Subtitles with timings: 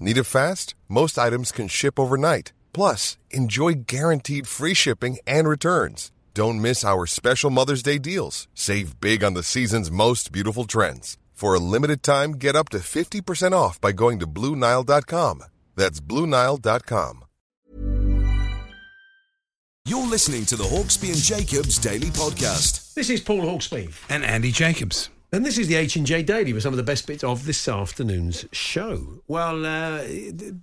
[0.00, 0.74] Need it fast?
[0.88, 2.52] Most items can ship overnight.
[2.72, 6.10] Plus, enjoy guaranteed free shipping and returns.
[6.34, 8.48] Don't miss our special Mother's Day deals.
[8.54, 11.18] Save big on the season's most beautiful trends.
[11.32, 15.44] For a limited time, get up to 50% off by going to Blue Nile.com.
[15.76, 17.24] That's Blue Nile.com.
[19.84, 22.94] You're listening to the Hawksby and Jacobs Daily Podcast.
[22.94, 23.92] This is Paul Hawksby.
[24.08, 25.10] And Andy Jacobs.
[25.34, 28.44] And this is the H&J Daily with some of the best bits of this afternoon's
[28.52, 29.22] show.
[29.28, 30.02] Well, uh,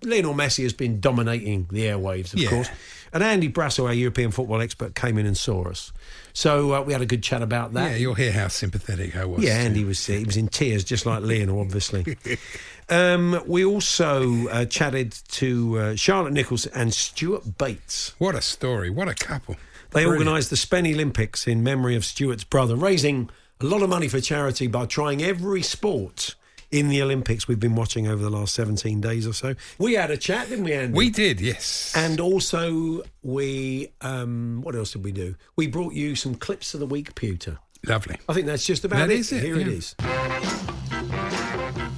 [0.04, 2.50] Lionel Messi has been dominating the airwaves, of Yeah.
[2.52, 2.70] course.
[3.12, 5.92] And Andy Brassell, our European football expert, came in and saw us.
[6.34, 7.92] So uh, we had a good chat about that.
[7.94, 9.44] Yeah, you'll hear how sympathetic I was.
[9.44, 12.16] Yeah, Andy was he was in tears, just like Lionel, obviously.
[12.90, 18.14] um, we also uh, chatted to uh, Charlotte Nichols and Stuart Bates.
[18.20, 18.92] What a story.
[18.92, 19.56] What a couple.
[19.90, 20.28] They Brilliant.
[20.28, 23.32] organised the Spenny Olympics in memory of Stuart's brother, raising
[23.62, 26.36] a lot of money for charity by trying every sport
[26.72, 29.54] in the Olympics we've been watching over the last 17 days or so.
[29.78, 30.98] We had a chat, didn't we, Andy?
[30.98, 31.92] We did, yes.
[31.94, 35.36] And also, we, um, what else did we do?
[35.58, 37.58] We brought you some clips of the week, Pewter.
[37.86, 38.16] Lovely.
[38.30, 39.20] I think that's just about That it.
[39.20, 39.74] is it, Here it yeah.
[39.74, 39.96] is.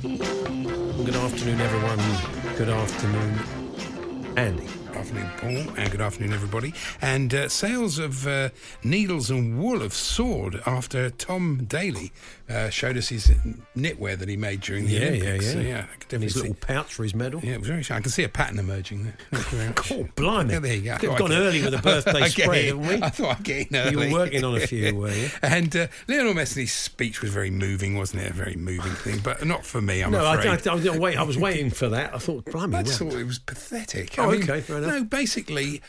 [0.01, 2.57] Well, good afternoon, everyone.
[2.57, 4.67] Good afternoon, Andy.
[5.01, 6.75] Good afternoon, Paul, and good afternoon, everybody.
[7.01, 8.49] And uh, sales of uh,
[8.83, 12.11] needles and wool have soared after Tom Daley
[12.51, 13.27] uh, showed us his
[13.75, 15.45] knitwear that he made during the Yeah, yeah, Olympics.
[15.45, 15.51] yeah.
[15.53, 16.39] So, yeah, I could And his see.
[16.41, 17.39] little pouch for his medal.
[17.43, 17.79] Yeah, it was very.
[17.89, 19.13] I can see a pattern emerging there.
[19.31, 19.91] Thank you very much.
[19.91, 20.53] Oh, blimey.
[20.53, 20.93] Yeah, there you go.
[20.93, 22.95] I Could have gone early with a birthday I'd spread, haven't we?
[23.01, 23.91] I thought I'd get in early.
[23.91, 25.29] You were working on a few, were you?
[25.41, 28.31] And uh, Lionel Messi's speech was very moving, wasn't it?
[28.31, 30.67] A very moving thing, but not for me, I'm no, I, afraid.
[30.67, 32.13] I, I, was wait, I was waiting for that.
[32.13, 34.17] I thought, blimey, I well, thought it was pathetic.
[34.17, 34.91] Oh, I mean, okay, fair enough.
[34.91, 35.81] No, basically,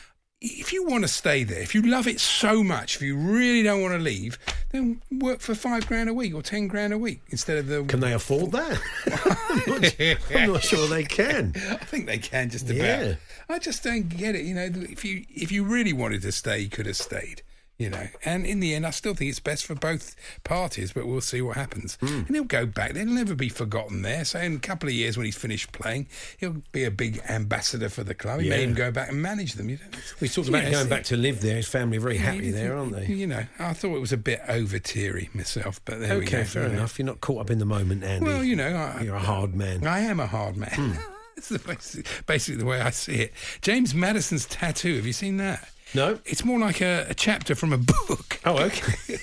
[0.43, 3.63] if you want to stay there, if you love it so much, if you really
[3.63, 4.37] don't want to leave,
[4.71, 7.83] then work for five grand a week or ten grand a week instead of the.
[7.85, 8.81] can they afford that?
[9.65, 11.53] I'm, not, I'm not sure they can.
[11.69, 12.77] I think they can just about.
[12.77, 13.15] Yeah.
[13.47, 14.43] I just don't get it.
[14.43, 17.41] You know, if you if you really wanted to stay, you could have stayed.
[17.83, 20.93] You know, and in the end, I still think it's best for both parties.
[20.93, 21.97] But we'll see what happens.
[22.01, 22.07] Hmm.
[22.27, 22.93] And he'll go back.
[22.93, 24.23] They'll never be forgotten there.
[24.25, 26.07] So in a couple of years, when he's finished playing,
[26.37, 28.39] he'll be a big ambassador for the club.
[28.39, 28.63] He may Yeah.
[28.63, 29.69] even go back and manage them.
[29.69, 31.57] You know, We talked about going back to live there.
[31.57, 33.05] His family are very happy there, aren't they?
[33.07, 36.37] You know, I thought it was a bit over teary myself, but there we go.
[36.39, 36.97] Okay, fair enough.
[36.97, 38.25] You're not caught up in the moment, Andy.
[38.25, 39.85] Well, you know, I, You're a hard man.
[39.85, 40.97] I am a hard man.
[41.35, 43.33] It's the basic, basically the way I see it.
[43.61, 44.95] James Maddison's tattoo.
[44.97, 45.67] Have you seen that?
[45.95, 46.19] No.
[46.25, 48.39] It's more like a, a chapter from a book.
[48.45, 48.93] Oh, okay.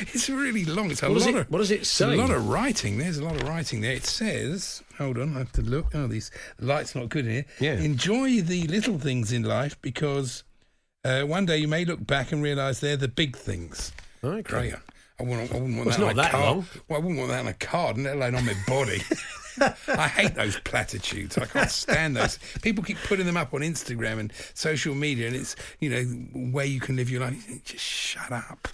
[0.00, 0.90] it's really long.
[0.90, 2.12] It's a What lot it- of what does it say?
[2.14, 2.98] A lot of writing.
[2.98, 3.92] There's a lot of writing there.
[3.92, 5.94] It says, hold on, I have to look.
[5.94, 7.44] Oh, these the light's not good in here.
[7.60, 7.74] Yeah.
[7.74, 10.42] Enjoy the little things in life because
[11.04, 13.92] uh, one day you may look back and realise they're the big things.
[14.24, 14.42] Okay.
[14.42, 14.74] Great.
[15.18, 16.44] I wouldn't, I wouldn't want Well, it's that not on a that card.
[16.56, 16.66] long.
[16.88, 19.00] Well, I wouldn't want that on a card, let alone on my body.
[19.88, 21.36] I hate those platitudes.
[21.38, 22.38] I can't stand those.
[22.62, 26.02] People keep putting them up on Instagram and social media, and it's you know
[26.52, 27.64] where you can live your life.
[27.64, 28.68] Just shut up.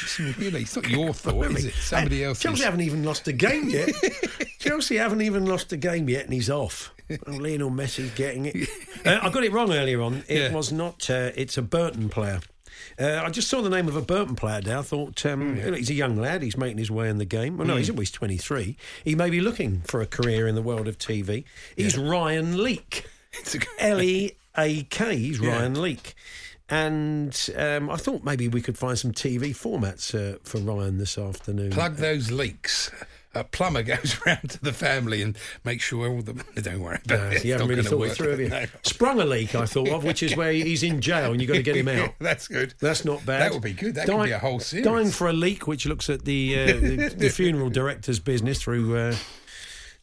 [0.00, 1.74] Just really, it's not your thought, is it?
[1.74, 2.42] Somebody else's.
[2.42, 3.90] Chelsea haven't even lost a game yet.
[4.58, 6.92] Chelsea haven't even lost a game yet, and he's off.
[7.10, 8.56] Oh, Lionel Messi's getting it.
[9.06, 10.24] Uh, I got it wrong earlier on.
[10.26, 10.52] It Yeah.
[10.52, 11.08] was not.
[11.08, 12.40] Uh, it's a Burton player.
[12.98, 14.78] Uh, I just saw the name of a Burton player there.
[14.78, 16.42] I thought um, he's a young lad.
[16.42, 17.56] He's making his way in the game.
[17.56, 18.76] Well, no, he's always 23.
[19.04, 21.44] He may be looking for a career in the world of TV.
[21.76, 23.06] He's Ryan Leak.
[23.78, 25.16] L E A K.
[25.16, 26.14] He's Ryan Leak.
[26.70, 31.16] And um, I thought maybe we could find some TV formats uh, for Ryan this
[31.16, 31.70] afternoon.
[31.70, 32.90] plug those leaks.
[33.34, 36.32] A plumber goes round to the family and makes sure all the.
[36.62, 37.44] Don't worry about No, it.
[37.44, 38.10] You haven't really thought work.
[38.12, 38.48] it through, have you?
[38.50, 38.64] No.
[38.82, 41.56] Sprung a leak, I thought of, which is where he's in jail and you've got
[41.56, 42.14] to get him out.
[42.18, 42.74] That's good.
[42.80, 43.42] That's not bad.
[43.42, 43.94] That would be good.
[43.94, 44.84] That could be a whole series.
[44.86, 48.96] Dying for a leak, which looks at the uh, the, the funeral director's business through.
[48.96, 49.14] Uh,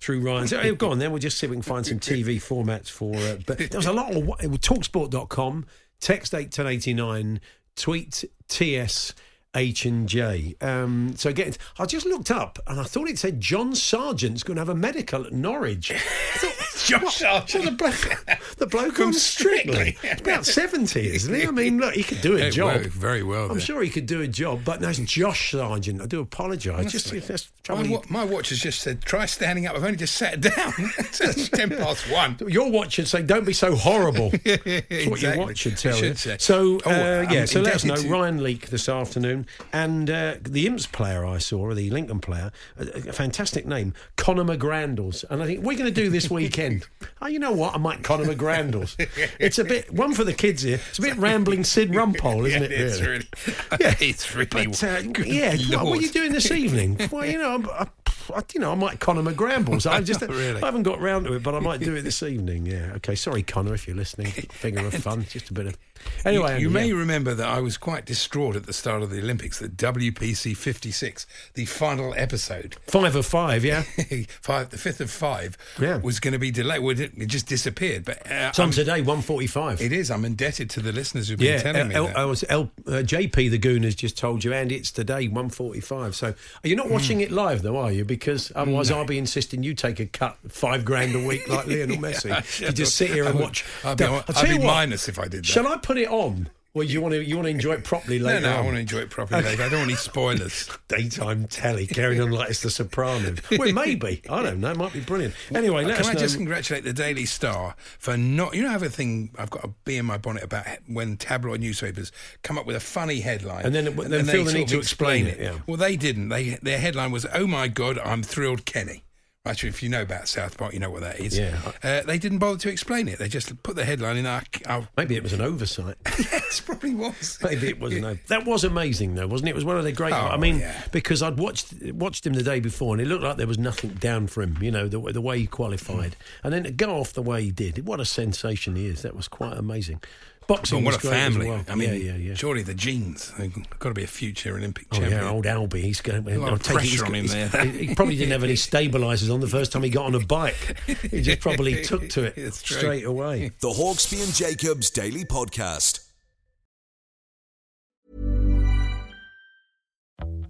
[0.01, 0.47] through Ryan.
[0.47, 1.11] So, oh, go on then.
[1.11, 3.15] We'll just see if we can find some TV formats for.
[3.15, 5.65] Uh, but there was a lot of it talksport.com,
[5.99, 7.39] text eight ten eighty nine,
[7.75, 9.13] tweet TS
[9.55, 10.55] H and J.
[10.61, 14.55] Um, so again, I just looked up and I thought it said John Sergeant's going
[14.55, 15.91] to have a medical at Norwich.
[16.85, 17.13] John what?
[17.13, 17.65] Sergeant.
[17.65, 18.25] The bloke,
[18.57, 19.97] the bloke from Strictly.
[20.19, 21.47] About seventy, isn't he?
[21.47, 22.81] I mean, look, he could do a Hey, job.
[22.81, 23.59] very well I'm there.
[23.61, 26.01] sure he could do a job, but now it's Josh Sargent.
[26.01, 26.91] I do apologise.
[26.91, 29.75] Just that's My, wa- my watch has just said, try standing up.
[29.75, 30.73] I've only just sat down.
[30.77, 32.37] it's 10 past one.
[32.47, 35.97] Your watch should say, "Don't be so horrible." That's what your watch should It tell
[36.03, 36.13] you.
[36.13, 36.37] say.
[36.39, 37.95] So Oh, uh, yeah, so let us know.
[37.95, 42.51] Ryan Leak this afternoon, and uh, the Imps player I saw, or the Lincoln player,
[42.77, 46.87] a, a fantastic name, Conor McGrandles, and I think we're going to do this weekend.
[47.21, 47.75] oh, you know what?
[47.75, 48.95] I might Conor McGrandles.
[49.39, 50.79] it's a bit one for the kids here.
[50.89, 52.71] It's a bit rambling Syd Rumpo, isn't Yeah, it?
[52.71, 53.27] it's really?
[53.79, 53.95] Yeah.
[53.99, 54.45] it's really.
[54.47, 56.99] But, uh, yeah, what, what are you doing this evening?
[57.11, 57.87] well, you know, I'm, I,
[58.33, 59.89] I, you know, I might Conor McGrambles.
[59.89, 60.61] I just, Really?
[60.61, 62.65] I haven't got round to it, but I might do it this evening.
[62.65, 63.15] Yeah, okay.
[63.15, 64.27] Sorry, Connor, if you're listening.
[64.31, 65.77] Figure of fun, just a bit of.
[66.25, 66.95] Anyway, you, you may yeah.
[66.95, 71.27] remember that I was quite distraught at the start of the Olympics that WPC 56,
[71.53, 73.63] the final episode, five of five.
[73.63, 73.81] Yeah,
[74.41, 75.97] five, the fifth of five, Yeah.
[75.97, 76.81] was going to be delayed.
[76.81, 78.05] Well, it, it just disappeared.
[78.05, 79.81] But uh, it's on I'm- today, one forty-five.
[79.81, 80.09] it is.
[80.11, 82.17] I'm indebted to the listeners who've been Yeah, telling me L, that.
[82.17, 85.49] I was L, uh, JP the Goon has just told you, and it's today, one
[85.49, 86.15] forty-five.
[86.15, 88.03] So you're not watching it live, though, are you?
[88.05, 91.97] Because otherwise, I'll be insisting you take a cut five grand a week like Lionel
[91.97, 92.59] Messi.
[92.61, 93.65] you just sit here and watch.
[93.83, 95.45] I'd be, I'll I'd tell be minus if I did that.
[95.45, 96.49] Shall I put it on?
[96.73, 98.41] Well, you want to you want to enjoy it properly later?
[98.41, 98.65] no, I on?
[98.65, 99.41] want to enjoy it properly.
[99.43, 99.61] Dave.
[99.61, 100.69] I don't want any spoilers.
[100.89, 103.39] daytime telly carrying on like it's the Sopranos.
[103.57, 104.71] Well, maybe I don't know.
[104.71, 105.35] It might be brilliant.
[105.53, 106.19] Anyway, let Can I know.
[106.19, 108.53] just congratulate the Daily Star for not?
[108.55, 109.29] You know, I have a thing.
[109.37, 112.11] I've got a bee in my bonnet about when tabloid newspapers
[112.43, 115.27] come up with a funny headline And then- then feel they the need to explain
[115.27, 115.59] it, yeah.
[115.67, 116.27] Well, they didn't.
[116.27, 119.04] They their headline was, "Oh my God, I'm thrilled, Kenny."
[119.45, 121.37] Actually, if you know about South Park, you know what that is.
[121.37, 121.57] Yeah.
[121.83, 123.19] Uh, they didn't bother to explain it.
[123.19, 124.25] They just put the headline in.
[124.25, 125.95] Our, our Maybe it was an oversight.
[126.19, 127.37] yes, probably was.
[127.43, 128.19] Maybe it was an over.
[128.27, 129.51] That was amazing, though, wasn't it?
[129.51, 130.13] It was one of the great.
[130.13, 130.81] Oh, I mean, yeah.
[130.91, 133.91] because I'd watched watched him the day before, and it looked like there was nothing
[133.91, 134.57] down for him.
[134.61, 137.51] You know, the, the way he qualified, and then to go off the way he
[137.51, 137.85] did.
[137.85, 139.03] What a sensation he is!
[139.03, 140.01] That was quite amazing.
[140.47, 141.49] Boxing But what was a great as family!
[141.49, 141.63] well.
[141.67, 142.33] I mean, yeah, yeah, yeah.
[142.35, 143.31] surely the genes.
[143.37, 145.21] They've got to be a future Olympic Oh champion.
[145.23, 145.81] yeah, old Albie.
[145.81, 146.27] He's going.
[146.27, 147.47] A lot I'll of take it, pressure on him there.
[147.65, 150.19] He, he probably didn't have any stabilisers on the first time he got on a
[150.19, 150.77] bike.
[151.09, 153.51] He just probably took to it straight away.
[153.59, 156.01] The Hawksby and Jacobs Daily Podcast.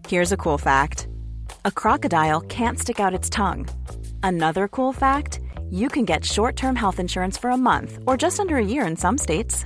[0.08, 1.08] Here's a cool fact
[1.64, 3.68] a crocodile can't stick out its tongue.
[4.24, 5.40] Another cool fact
[5.70, 8.86] you can get short term health insurance for a month or just under a year
[8.86, 9.66] in some states.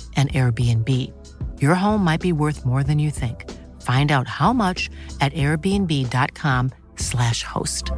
[0.21, 0.87] an Airbnb.
[1.59, 3.49] Your home might be worth more than you think.
[3.81, 7.91] Find out how much at airbnb.com/slash host.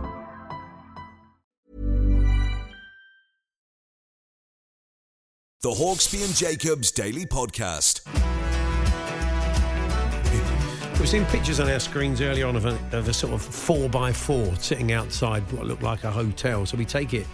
[5.62, 8.01] The Hawksby and Jacobs Daily Podcast.
[11.00, 13.89] We've seen pictures on our screens earlier on of a, of a sort of four
[13.89, 16.65] by four sitting outside what looked like a hotel.
[16.65, 17.27] So we take it.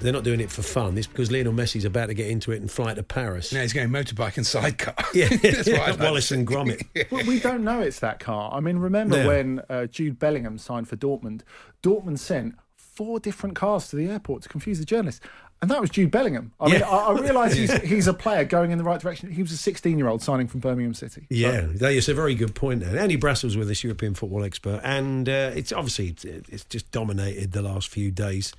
[0.00, 0.96] They're not doing it for fun.
[0.98, 3.52] It's because Lionel Messi's about to get into it and fly to Paris.
[3.52, 4.94] Now he's going motorbike and sidecar.
[5.14, 6.86] Yeah, That's what I'd like to Wallace and Gromit.
[7.10, 8.52] Well, we don't know it's that car.
[8.52, 9.28] I mean, remember No.
[9.28, 11.42] when uh, Jude Bellingham signed for Dortmund?
[11.82, 15.20] Dortmund sent four different cars to the airport to confuse the journalists.
[15.62, 16.52] And that was Jude Bellingham.
[16.58, 19.30] I mean, I, I realise he's, he's a player going in the right direction.
[19.30, 21.26] He was a 16 year old signing from Birmingham City.
[21.28, 22.80] Yeah, that is a very good point.
[22.80, 22.98] There.
[22.98, 26.14] Andy Brassell's with us, European football expert, and uh, it's obviously
[26.48, 28.54] it's just dominated the last few days.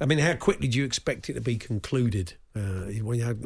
[0.00, 2.34] I mean, how quickly do you expect it to be concluded?
[2.56, 3.42] Uh, when you had,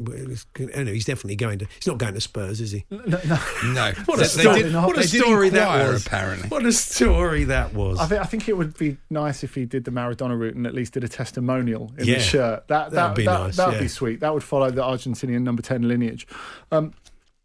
[0.72, 1.66] anyway, he's definitely going to.
[1.74, 2.84] He's not going to Spurs, is he?
[2.90, 2.98] No.
[4.06, 4.62] What a They- they story!
[4.62, 6.06] did- what a they did story that was.
[6.06, 6.48] apparently.
[6.48, 7.98] What a story that was.
[7.98, 10.66] I think, I think it would be nice if he did the Maradona route and
[10.66, 12.14] at least did a testimonial in Yeah.
[12.14, 12.68] the shirt.
[12.68, 13.80] That That'd that be that, nice, That would yeah.
[13.80, 14.20] be sweet.
[14.20, 16.26] That would follow the Argentinian number ten lineage.
[16.70, 16.94] Um,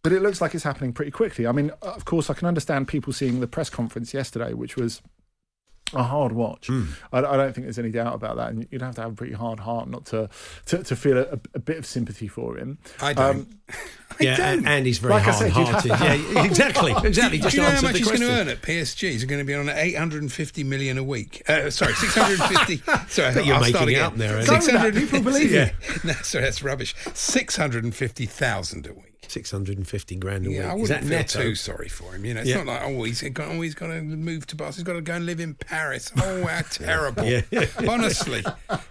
[0.04, 1.48] but it looks like it's happening pretty quickly.
[1.48, 5.02] I mean, of course, I can understand people seeing the press conference yesterday, which was
[5.94, 6.68] a hard watch.
[6.68, 6.86] Hmm.
[7.12, 9.16] I, I don't think there's any doubt about that, and you'd have to have a
[9.16, 10.30] pretty hard heart not to
[10.68, 12.78] to, to feel a, a bit of sympathy for him.
[13.02, 13.36] I don't.
[13.38, 13.48] Um,
[14.20, 16.34] yeah, and, and he's very Like I said, you'd have hard-hearted.
[16.34, 17.38] Yeah, exactly, exactly.
[17.38, 19.12] Do Just you know how much the he's going to earn at PSG?
[19.12, 21.42] He's going to be on 850 million a week.
[21.50, 22.78] Uh, sorry, 650.
[23.10, 24.06] sorry, Bet you're I'll making start it again.
[24.06, 24.48] up there, Andy.
[24.48, 25.58] Go with 600 people believe you.
[25.58, 25.72] yeah.
[26.04, 26.96] No, sorry, that's rubbish.
[27.14, 29.15] 650,000 a week.
[29.28, 30.84] Six hundred and fifty grand a Yeah, I week.
[30.86, 31.42] Is wouldn't that feel netto?
[31.42, 32.26] too sorry for him.
[32.26, 32.64] You know, it's Yeah.
[32.64, 34.76] not like oh he's got oh he's got to move to Barcelona.
[34.76, 36.12] He's got to go and live in Paris.
[36.18, 37.24] Oh, how terrible!
[37.24, 37.42] Yeah.
[37.88, 38.44] Honestly,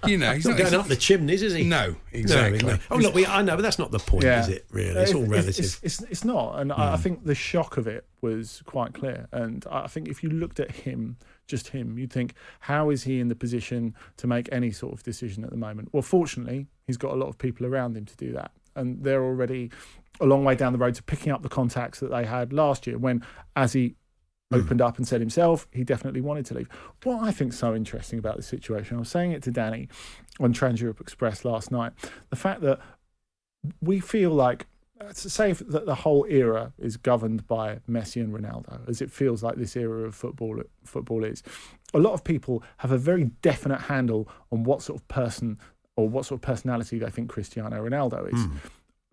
[0.06, 1.64] you know, he's He's not going up the chimneys, is he?
[1.64, 2.58] No, exactly.
[2.58, 2.78] No, no.
[2.90, 4.66] Oh, look, we, I know, but that's not the point, is it?
[4.70, 5.64] Really, it's all relative.
[5.64, 7.02] It's, it's, it's not, and I I hmm.
[7.02, 9.26] think the shock of it was quite clear.
[9.32, 13.20] And I think if you looked at him, just him, you'd think, how is he
[13.20, 15.88] in the position to make any sort of decision at the moment?
[15.92, 19.22] Well, fortunately, he's got a lot of people around him to do that, and they're
[19.22, 19.70] already
[20.20, 22.86] a long way down the road to picking up the contacts that they had last
[22.86, 23.24] year when,
[23.56, 23.96] as he
[24.52, 26.68] opened up and said himself, he definitely wanted to leave.
[27.02, 29.88] What I think so interesting about this situation, I was saying it to Danny
[30.38, 31.92] on Trans Europe Express last night,
[32.30, 32.78] the fact that
[33.80, 34.66] we feel like
[35.00, 39.10] uh, to say that the whole era is governed by Messi and Ronaldo, as it
[39.10, 41.42] feels like this era of football football is.
[41.94, 45.58] A lot of people have a very definite handle on what sort of person
[45.96, 48.46] or what sort of personality they think Cristiano Ronaldo is.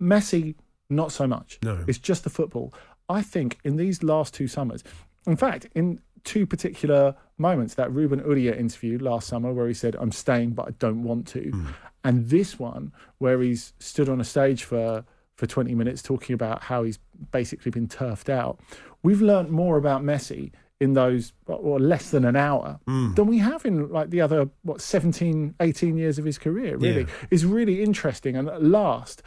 [0.02, 0.56] Messi,
[0.92, 1.60] not so much.
[1.64, 1.84] No.
[1.88, 2.74] It's just the football.
[3.10, 4.84] I think in these last two summers,
[5.26, 9.96] in fact, in two particular moments, that Ruben Uria interview last summer where he said,
[10.00, 11.50] I'm staying, but I don't want to.
[11.50, 11.68] Hmm.
[12.04, 15.04] And this one where he's stood on a stage for,
[15.36, 17.00] for 20 minutes talking about how he's
[17.32, 18.60] basically been turfed out.
[19.04, 23.14] We've learnt more about Messi in those or less than an hour hmm.
[23.14, 27.02] than we have in like the other what 17 18 years of his career really
[27.02, 27.28] Yeah.
[27.30, 29.22] is really interesting and at last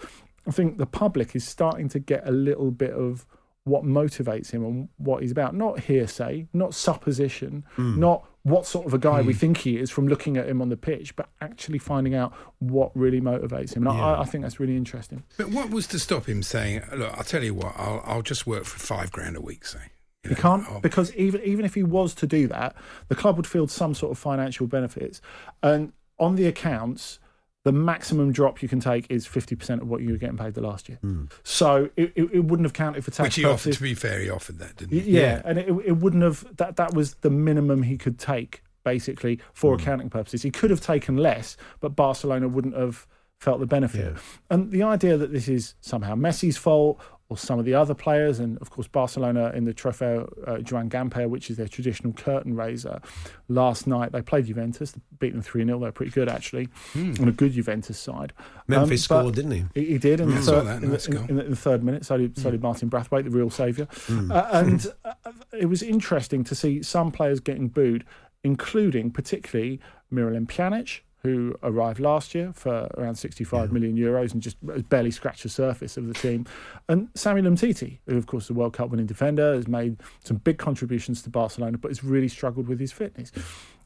[0.46, 3.26] I think the public is starting to get a little bit of
[3.64, 5.54] what motivates him and what he's about.
[5.54, 7.98] Not hearsay, not supposition, hmm.
[7.98, 9.38] not what sort of a guy we hmm.
[9.38, 12.94] think he is from looking at him on the pitch, but actually finding out what
[12.94, 13.86] really motivates him.
[13.86, 15.22] And I, I think that's really interesting.
[15.38, 18.46] But what was to stop him saying, "Look, I'll tell you what, I'll, I'll just
[18.46, 19.78] work for five grand a week." Say
[20.24, 22.76] You He know, can't I'll- because even even if he was to do that,
[23.08, 25.22] the club would field some sort of financial benefits,
[25.62, 27.18] and on the accounts,
[27.64, 30.54] the maximum drop you can take is fifty percent of what you were getting paid
[30.54, 30.98] the last year.
[31.00, 31.24] Hmm.
[31.42, 33.72] So it, it, it wouldn't have counted for tax which he offered.
[33.72, 35.10] To be fair, he offered that, didn't he?
[35.10, 39.40] yeah, and it, it wouldn't have that that was the minimum he could take basically
[39.52, 39.82] for hmm.
[39.82, 40.42] accounting purposes.
[40.42, 43.06] He could have taken less, but Barcelona wouldn't have
[43.40, 44.16] felt the benefit.
[44.50, 47.00] And the idea that this is somehow Messi's fault
[47.30, 50.90] or some of the other players, and of course Barcelona in the Trofeo uh, Joan
[50.90, 53.00] Gamper, which is their traditional curtain raiser.
[53.48, 57.32] Last night they played Juventus, beat them three 0 They're pretty good actually, on a
[57.32, 58.34] good Juventus side.
[58.68, 59.64] Memphis Um, scored, didn't he?
[59.74, 60.82] he, he did in, Yeah, the, third, that.
[60.82, 62.04] in, the, in, in the, third minute.
[62.04, 63.88] So did, so did Martin Braithwaite, the real saviour.
[64.30, 65.14] Uh, and uh,
[65.58, 68.04] it was interesting to see some players getting booed,
[68.42, 69.80] including particularly
[70.12, 75.10] Miralem Pjanic, who arrived last year for around 65 million euros and just uh, barely
[75.10, 76.46] scratched the surface of the team.
[76.88, 80.36] And Samuel Umtiti, who of course is a World Cup winning defender, has made some
[80.36, 83.32] big contributions to Barcelona, but has really struggled with his fitness.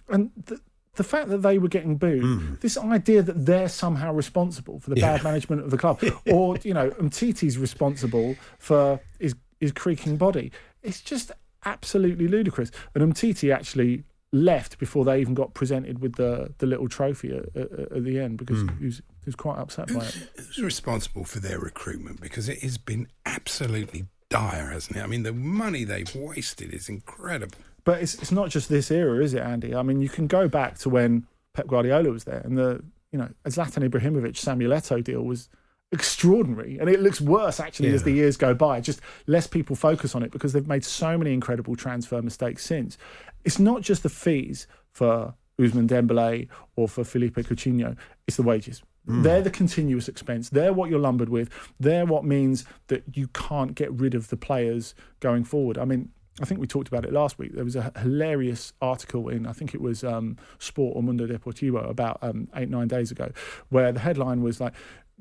[0.08, 0.60] And the,
[0.96, 2.54] the fact that they were getting booed, hmm.
[2.60, 6.74] this idea that they're somehow responsible for the bad management of the club, or you
[6.74, 10.52] know, Umtiti's responsible for his his creaking body,
[10.82, 11.32] it's just
[11.64, 12.70] absolutely ludicrous.
[12.94, 17.56] And Umtiti actually left before they even got presented with the the little trophy at,
[17.56, 18.78] at, at the end because hmm.
[18.78, 20.28] he, was, he was quite upset by it.
[20.36, 22.20] Who's responsible for their recruitment?
[22.20, 25.02] Because it has been absolutely dire, hasn't it?
[25.02, 27.58] I mean, the money they've wasted is incredible.
[27.84, 29.74] But it's it's not just this era, is it, Andy?
[29.74, 33.18] I mean, you can go back to when Pep Guardiola was there, and the you
[33.18, 35.48] know Zlatan Ibrahimovic Samuel Eto'o deal was
[35.92, 38.80] extraordinary, and it looks worse actually as the years go by.
[38.80, 42.98] Just less people focus on it because they've made so many incredible transfer mistakes since.
[43.44, 48.82] It's not just the fees for Ousmane Dembele or for Philippe Coutinho; it's the wages.
[49.22, 50.50] They're the continuous expense.
[50.50, 51.48] They're what you're lumbered with.
[51.80, 55.78] They're what means that you can't get rid of the players going forward.
[55.78, 56.10] I mean,
[56.42, 57.54] I think we talked about it last week.
[57.54, 61.88] There was a hilarious article in, I think it was um, Sport or Mundo Deportivo
[61.88, 63.30] about um, eight, nine days ago,
[63.70, 64.74] where the headline was like,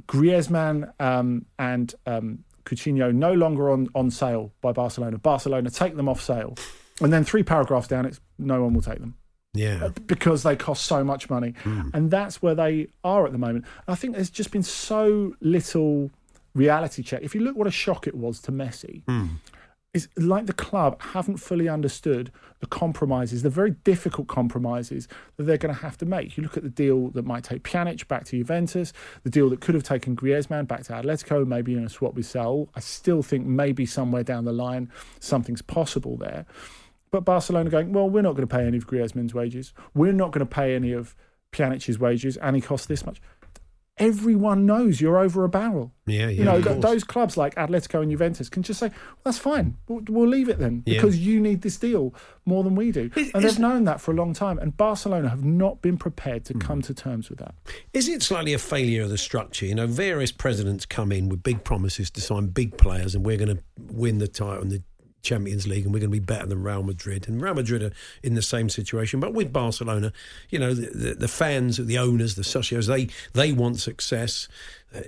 [0.07, 5.17] Griezmann um, and um, Coutinho no longer on, on sale by Barcelona.
[5.17, 6.55] Barcelona take them off sale.
[7.01, 9.15] And then three paragraphs down, it's no one will take them
[9.53, 9.89] Yeah.
[10.07, 11.53] because they cost so much money.
[11.93, 13.65] And that's where they are at the moment.
[13.87, 16.09] I think there's just been so little
[16.55, 17.21] reality check.
[17.21, 19.03] If you look what a shock it was to Messi,
[19.93, 25.57] it's like the club haven't fully understood the compromises, the very difficult compromises that they're
[25.57, 26.37] going to have to make.
[26.37, 29.61] You look at the deal that might take Pjanic back to Juventus, the deal that
[29.61, 32.69] could have taken Griezmann back to Atletico, maybe in a swap with Saul.
[32.75, 36.45] I still think maybe somewhere down the line something's possible there.
[37.09, 39.73] But Barcelona going, well, we're not going to pay any of Griezmann's wages.
[39.93, 41.15] We're not going to pay any of
[41.53, 43.21] Pjanic's wages, and he costs this much
[43.99, 45.91] everyone knows you're over a barrel.
[46.05, 46.29] Yeah, yeah.
[46.29, 49.75] You know, th- those clubs like Atletico and Juventus can just say, well, that's fine.
[49.87, 50.95] We'll, we'll leave it then Yeah.
[51.01, 52.13] because you need this deal
[52.45, 53.09] more than we do.
[53.15, 54.59] Is- and they've known that for a long time.
[54.59, 56.59] And Barcelona have not been prepared to Hmm.
[56.59, 57.55] come to terms with that.
[57.93, 59.65] Is it slightly a failure of the structure?
[59.65, 63.37] You know, various presidents come in with big promises to sign big players, and we're
[63.37, 64.81] going to win the title in the
[65.27, 67.27] Champions League, and we're going to be better than Real Madrid.
[67.27, 67.91] And Real Madrid are
[68.23, 70.13] in the same situation, but with Barcelona,
[70.49, 74.47] you know, the, the, the fans, the owners, the socios, they they want success.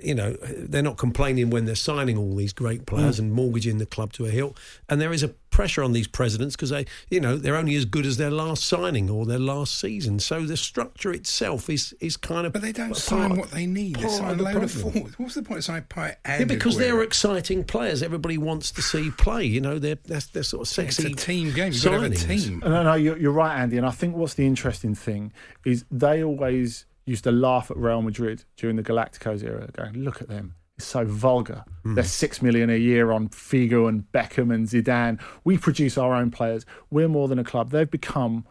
[0.02, 3.20] You know, they're not complaining when they're signing all these great players mm.
[3.20, 4.58] and mortgaging the club to a hilt.
[4.88, 7.84] And there is a pressure on these presidents because they, you know, they're only as
[7.84, 10.18] good as their last signing or their last season.
[10.18, 13.96] So the structure itself is is kind of But they don't sign what they need.
[13.96, 15.18] They sign a of the load of forwards.
[15.18, 18.02] What's the point of signing Payet and Yeah, because they're exciting players.
[18.02, 19.44] Everybody wants to see play.
[19.44, 21.12] You know, they're that's they're sort of It's sexy.
[21.12, 21.72] a team game.
[21.72, 22.60] You've got to have a team.
[22.64, 23.76] No, no, you're, you're right, Andy.
[23.76, 25.32] And I think what's the interesting thing
[25.64, 30.22] is they always used to laugh at Real Madrid during the Galacticos era, going, look
[30.22, 30.54] at them.
[30.78, 31.64] It's so vulgar.
[31.82, 31.94] Hmm.
[31.94, 35.20] They're six million a year on Figo and Beckham and Zidane.
[35.44, 36.64] We produce our own players.
[36.90, 37.70] We're more than a club.
[37.70, 38.46] They've become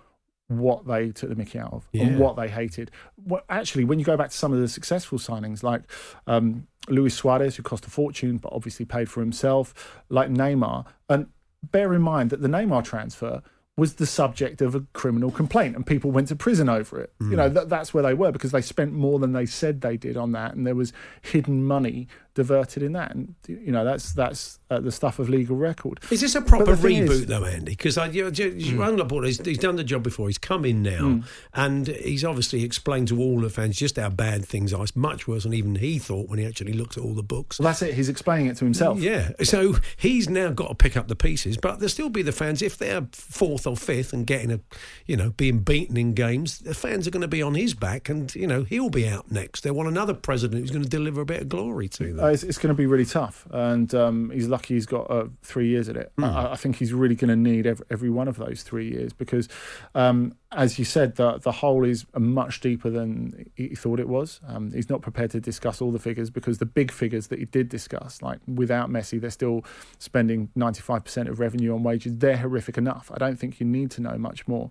[0.48, 2.06] what they took the mickey out of Yeah.
[2.06, 2.92] and what they hated.
[3.24, 5.84] Well, actually, when you go back to some of the successful signings, like
[6.28, 11.28] um, Luis Suarez, who cost a fortune but obviously paid for himself, like Neymar, and
[11.72, 13.42] bear in mind that the Neymar transfer
[13.79, 17.13] was the subject of a criminal complaint and people went to prison over it.
[17.19, 17.36] You hmm.
[17.36, 20.17] know, that, that's where they were because they spent more than they said they did
[20.17, 23.13] on that and there was hidden money diverted in that.
[23.15, 26.00] And, you know, that's that's uh, the stuff of legal record.
[26.12, 27.71] Is this a proper But the thing reboot is- though, Andy?
[27.71, 30.27] Because I, you you- Laporta, he's, he's done the job before.
[30.27, 31.19] He's come in now, Hmm.
[31.53, 34.83] and he's obviously explained to all the fans just how bad things are.
[34.83, 37.59] It's much worse than even he thought when he actually looked at all the books.
[37.59, 37.93] Well, that's it.
[37.93, 39.00] He's explaining it to himself.
[39.00, 42.31] Yeah, so he's now got to pick up the pieces, but there'll still be the
[42.31, 44.59] fans if they're fourth or fifth and getting a,
[45.05, 46.59] you know, being beaten in games.
[46.59, 49.31] The fans are going to be on his back, and you know he'll be out
[49.31, 49.62] next.
[49.62, 52.18] They want another president who's going to deliver a bit of glory to them.
[52.21, 55.25] Uh, it's, it's going to be really tough, and um, he's lucky he's got uh,
[55.41, 56.12] three years at it.
[56.17, 59.13] I, I think he's really going to need every, every one of those three years
[59.13, 59.47] because,
[59.95, 64.41] um, as you said, the the hole is much deeper than he thought it was.
[64.47, 67.45] Um, he's not prepared to discuss all the figures because the big figures that he
[67.45, 69.63] did discuss, like without Messi, they're still
[69.97, 72.13] spending ninety five percent of revenue on wages.
[72.17, 73.12] They're horrific enough.
[73.13, 74.69] I don't think you need to know much more.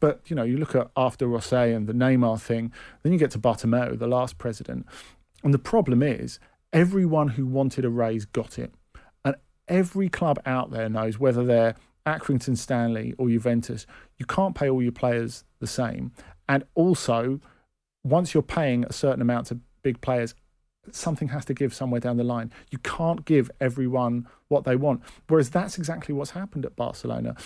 [0.00, 2.72] But you know, you look at after Rosell and the Neymar thing,
[3.02, 4.86] then you get to Bartomeu, the last president,
[5.42, 6.38] and the problem is
[6.72, 8.72] everyone who wanted a raise got it,
[9.24, 11.74] and every club out there knows whether they're
[12.06, 16.12] Accrington Stanley or Juventus, you can't pay all your players the same,
[16.48, 17.40] and also
[18.04, 20.34] once you're paying a certain amount to big players.
[20.94, 22.52] Something has to give somewhere down the line.
[22.70, 25.02] You can't give everyone what they want.
[25.28, 27.36] Whereas that's exactly what's happened at Barcelona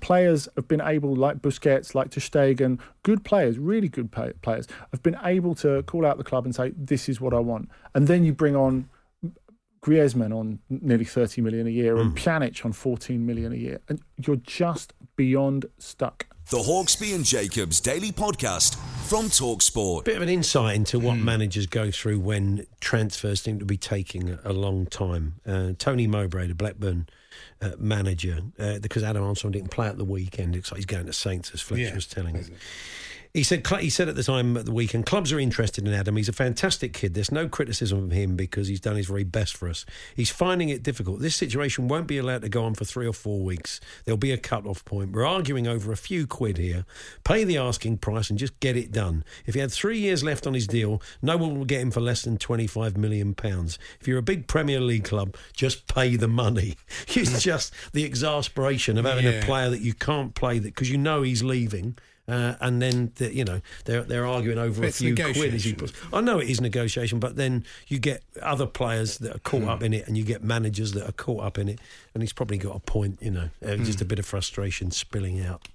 [0.00, 4.66] players have been able, like Busquets, like Ter Stegen, good players, really good pay- players,
[4.92, 7.68] have been able to call out the club and say, "This is what I want."
[7.94, 8.88] And then you bring on
[9.82, 12.18] Griezmann on nearly 30 million a year and mm.
[12.18, 16.26] Pjanic on 14 million a year, and you're just beyond stuck.
[16.48, 18.76] The Hawksby and Jacobs Daily Podcast
[19.08, 20.04] from Talksport.
[20.04, 24.30] Bit of an insight into what managers go through when transfers seem to be taking
[24.30, 25.34] a- a long time.
[25.44, 27.08] Uh, Tony Mowbray, the Blackburn
[27.60, 31.06] uh, manager, uh, because Adam Armstrong didn't play at the weekend, looks like he's going
[31.06, 32.48] to Saints, as Fletcher Yeah, was telling us.
[33.36, 36.16] He said he said at the time at the weekend, clubs are interested in Adam.
[36.16, 37.12] He's a fantastic kid.
[37.12, 39.84] There's no criticism of him because he's done his very best for us.
[40.14, 41.20] He's finding it difficult.
[41.20, 43.78] This situation won't be allowed to go on for three or four weeks.
[44.06, 45.12] There'll be a cut-off point.
[45.12, 46.86] We're arguing over a few quid here.
[47.24, 49.22] Pay the asking price and just get it done.
[49.44, 52.00] If he had three years left on his deal, no one will get him for
[52.00, 53.78] less than 25 million pounds.
[54.00, 56.76] If you're a big Premier League club, just pay the money.
[57.08, 60.96] It's just the exasperation of having a player that you can't play that because you
[60.96, 61.98] know he's leaving.
[62.28, 65.28] Uh, and then the, you know they're they're arguing over But a few quid.
[65.28, 65.76] As negotiation.
[65.76, 65.92] puts.
[66.12, 69.68] I know it is negotiation, but then you get other players that are caught Hmm.
[69.68, 71.80] up in it, and you get managers that are caught up in it.
[72.14, 74.08] And he's probably got a point, you know, uh, just a Hmm.
[74.08, 75.68] bit of frustration spilling out.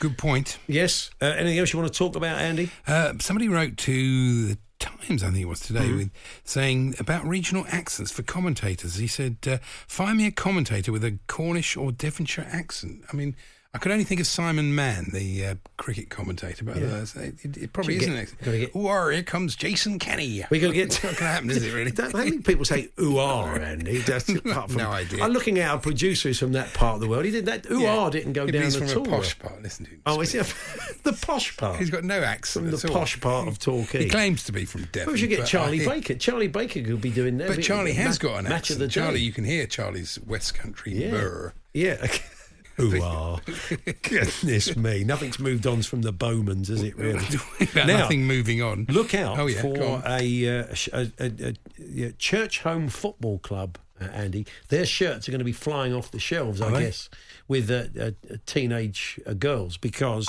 [0.00, 0.58] Good point.
[0.66, 1.10] Yes.
[1.22, 2.70] Uh, anything else you want to talk about, Andy?
[2.86, 5.96] Uh, somebody wrote to the Times, I think it was today, Mm-hmm.
[5.96, 6.10] with
[6.42, 8.96] saying about regional accents for commentators.
[8.96, 13.34] He said, uh, "Find me a commentator with a Cornish or Devonshire accent." I mean,
[13.74, 17.72] I could only think of Simon Mann, the uh, cricket commentator, but uh, it, it
[17.72, 18.38] probably Should isn't.
[18.44, 20.44] get- get- Oh, here comes Jason Kenny.
[20.48, 20.84] We got to get.
[20.86, 21.74] It's not going to happen, is it?
[21.74, 21.90] Really?
[21.90, 23.98] I don't think people say ooh ah, Andy.
[23.98, 25.24] That's apart from, No idea.
[25.24, 27.24] I'm looking at our producer who's from that part of the world.
[27.24, 27.96] He did that ooh Yeah.
[27.96, 29.06] ah didn't go Yeah, down he's at from all.
[29.06, 29.60] a posh part.
[29.60, 30.02] Listen to him.
[30.06, 30.54] Oh, is it
[31.02, 31.80] the posh part?
[31.80, 32.66] He's got no accent.
[32.66, 32.96] from the at all.
[33.00, 34.04] posh part of Torquay.
[34.04, 35.12] He claims to be from Devon.
[35.14, 36.14] we should get Charlie I- Baker.
[36.14, 37.48] Charlie Baker could be doing that.
[37.48, 38.76] But Charlie has Ma- got an match accent.
[38.76, 39.24] of the Charlie, day.
[39.24, 41.10] you can hear Charlie's West Country Yeah.
[41.10, 41.52] burr.
[41.72, 42.06] Yeah.
[42.80, 43.40] Ooh ah.
[44.02, 45.04] Goodness me.
[45.04, 47.24] Nothing's moved on from the Bowmans, has it really?
[47.74, 48.86] Now, nothing moving on.
[48.88, 50.02] Look out Oh, yeah, for on.
[50.06, 54.46] a, uh, a, a, a Churchome football club, uh, Andy.
[54.68, 56.80] Their shirts are going to be flying off the shelves, I they?
[56.80, 57.08] guess,
[57.48, 58.10] with uh, uh,
[58.46, 60.28] teenage uh, girls because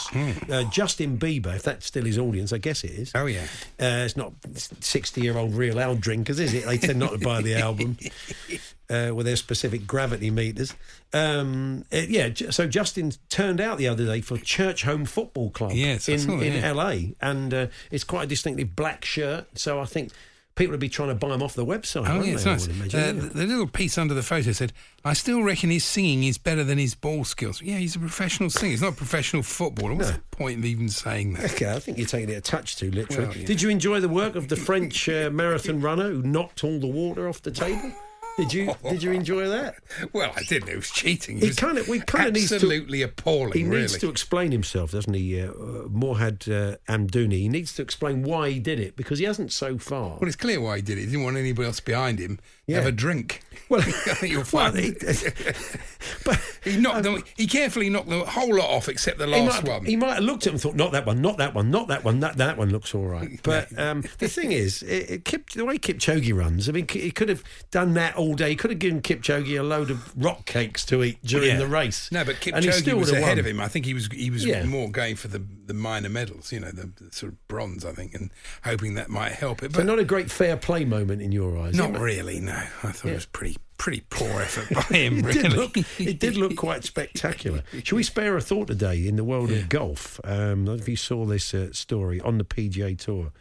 [0.50, 3.12] uh, Justin Bieber, if that's still his audience, I guess it is.
[3.12, 3.18] Hmm.
[3.18, 3.44] Oh, yeah.
[3.80, 6.66] Uh, it's not 60 year old real ale drinkers, is it?
[6.66, 7.98] They tend not to buy the album
[8.90, 10.74] uh, with their specific gravity meters.
[11.14, 16.28] Um, yeah, so Justin turned out the other day for Churchome Football Club Yes, in,
[16.28, 16.72] that, in yeah.
[16.72, 16.96] LA.
[17.22, 19.58] And uh, it's quite a distinctive black shirt.
[19.58, 20.12] So I think
[20.56, 22.08] people would be trying to buy them off the website.
[22.10, 22.94] Oh, yeah, it's they, nice.
[22.94, 24.72] Uh, the, little piece under the photo said,
[25.04, 27.62] I still reckon his singing is better than his ball skills.
[27.62, 28.72] Yeah, he's a professional singer.
[28.72, 29.94] He's not a professional footballer.
[29.96, 31.52] What's the point of even saying that?
[31.54, 33.28] Okay, I think you're taking it a touch too literally.
[33.28, 33.46] Well, yeah.
[33.46, 36.88] Did you enjoy the work of the French uh, marathon runner who knocked all the
[36.88, 37.92] water off the table?
[38.38, 39.76] Did you Did you enjoy that?
[40.14, 40.70] Well, I didn't.
[40.70, 41.38] It was cheating.
[41.38, 42.56] It He kind of, we kind of needs to.
[42.56, 43.54] absolutely appalling.
[43.54, 43.82] He really.
[43.82, 45.42] needs to explain himself, doesn't he?
[45.42, 45.54] Uh, uh,
[45.88, 47.34] Morhad uh, Amdouni.
[47.40, 50.18] He needs to explain why he did it because he hasn't so far.
[50.20, 51.02] Well, it's clear why he did it.
[51.02, 52.78] He didn't want anybody else behind him Yeah.
[52.78, 53.42] have a drink.
[53.68, 54.78] Well, I think you'll well, find.
[54.78, 54.92] he,
[56.24, 57.24] but He knocked them.
[57.36, 59.86] He carefully knocked the whole lot off except the he last might, one.
[59.86, 61.88] he might have looked at them and thought, not that one, not that one, not
[61.88, 63.40] that one, that that one looks all right.
[63.42, 67.10] But um, the thing is, it, it, Kip, the way Kipchoge runs, I mean, he
[67.10, 68.50] could have done that all day.
[68.50, 71.58] He could have given Kipchoge a load of rock cakes to eat during Yeah.
[71.58, 72.12] the race.
[72.12, 73.40] No, but he Kipchoge was ahead won.
[73.40, 73.60] of him.
[73.60, 74.64] I think he was he was Yeah.
[74.66, 77.86] more going for the the minor medals, you know, the, the sort of bronze.
[77.86, 78.32] I think, and
[78.64, 79.72] hoping that might help it.
[79.74, 81.76] So But not a great fair play moment in your eyes.
[81.76, 82.40] not really.
[82.40, 85.20] No, I thought it was pretty pretty poor effort by him.
[85.20, 85.42] It really.
[85.42, 87.64] did look, it did look quite spectacular.
[87.84, 90.20] Shall we spare a thought today in the world of golf?
[90.24, 93.32] Um, I don't know if you saw this uh, story on the PGA Tour.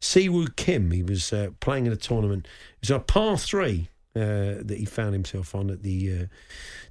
[0.00, 2.46] Siwoo Kim, he was uh, playing in a tournament.
[2.82, 6.24] It was a par three uh, that he found himself on at the uh,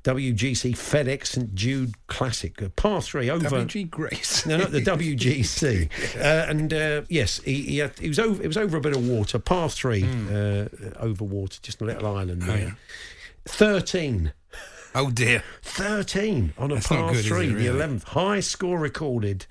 [0.04, 2.62] WGC FedEx St Jude Classic.
[2.62, 3.48] A par three over.
[3.48, 4.46] WG Grace.
[4.46, 5.90] No, not the WGC.
[6.18, 8.42] uh, and uh, yes, he, he, had, he was over.
[8.44, 10.68] It was over a bit of water, par three, uh,
[11.00, 12.58] over water, just a little island there.
[12.58, 12.64] Hmm.
[12.64, 12.74] yeah.
[13.46, 14.34] Thirteen.
[14.96, 15.44] Oh dear.
[15.64, 17.68] 13 on a That's par good, it, three, really?
[17.68, 18.04] the 11th.
[18.04, 19.48] Highest score recorded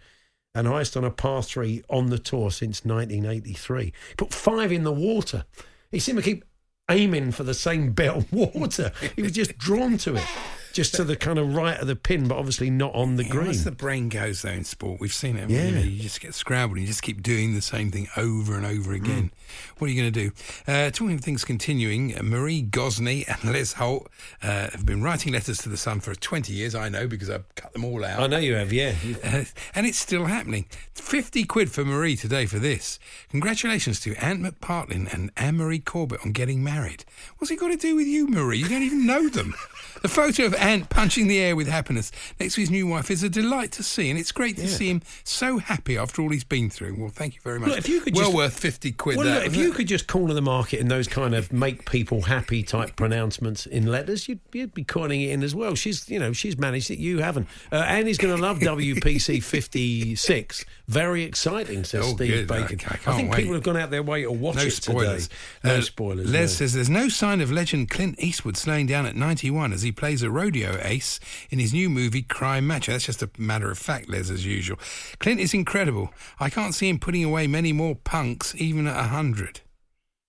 [0.54, 3.92] and highest on a par three on the tour since 1983.
[4.16, 5.44] Put five in the water.
[5.90, 6.44] He seemed to keep
[6.90, 8.92] aiming for the same bit of water.
[9.16, 10.26] he was just drawn to it,
[10.72, 13.30] just to the kind of right of the pin, but obviously not on the Yeah,
[13.30, 13.46] green.
[13.46, 15.48] Once the brain goes though in sport, we've seen it.
[15.50, 15.66] Yeah.
[15.66, 16.78] You, know, you just get scrambled.
[16.78, 19.30] You just keep doing the same thing over and over again.
[19.78, 20.32] What are you going to do?
[20.66, 24.08] Uh, talking of things continuing, uh, Marie Gosney and Les Holt
[24.42, 26.74] uh, have been writing letters to the Sun for 20 years.
[26.74, 28.20] I know because I've cut them all out.
[28.20, 28.94] I know you have, yeah.
[29.22, 30.66] Uh, and it's still happening.
[30.94, 32.98] 50 quid for Marie today for this.
[33.30, 37.04] Congratulations to Ant McPartlin and Anne Marie Corbett on getting married.
[37.38, 38.58] What's it got to do with you, Marie?
[38.58, 39.54] You don't even know them.
[40.02, 42.10] The photo of Ant punching the air with happiness
[42.40, 44.88] next to his new wife is a delight to see, and it's great to see
[44.90, 46.96] him so happy after all he's been through.
[46.98, 47.68] Well, thank you very much.
[47.70, 49.16] Look, if you could well just- worth 50 quid.
[49.16, 49.74] Well, that, look, if you it?
[49.76, 53.86] could just corner the market in those kind of make people happy type pronouncements in
[53.86, 55.74] letters, you'd, you'd be coining it in as well.
[55.76, 56.98] She's, you know, she's managed it.
[56.98, 57.46] You haven't.
[57.70, 60.64] Uh, Annie's going to love WPC 56.
[60.88, 62.50] Very exciting, says Oh, Steve good.
[62.50, 62.80] I- Bacon.
[62.90, 63.38] I can't think wait.
[63.38, 65.28] people have gone out their way to watch No it spoilers.
[65.28, 65.36] today.
[65.64, 66.28] No Uh, spoilers.
[66.30, 66.46] Les no.
[66.46, 70.22] says there's no sign of legend Clint Eastwood slowing down at 91 as he plays
[70.22, 72.92] a rodeo ace in his new movie Cry Macho.
[72.92, 74.78] That's just a matter of fact, Les, as usual.
[75.20, 76.12] Clint is incredible.
[76.40, 79.60] I can't see him putting away many more punks, even at 100.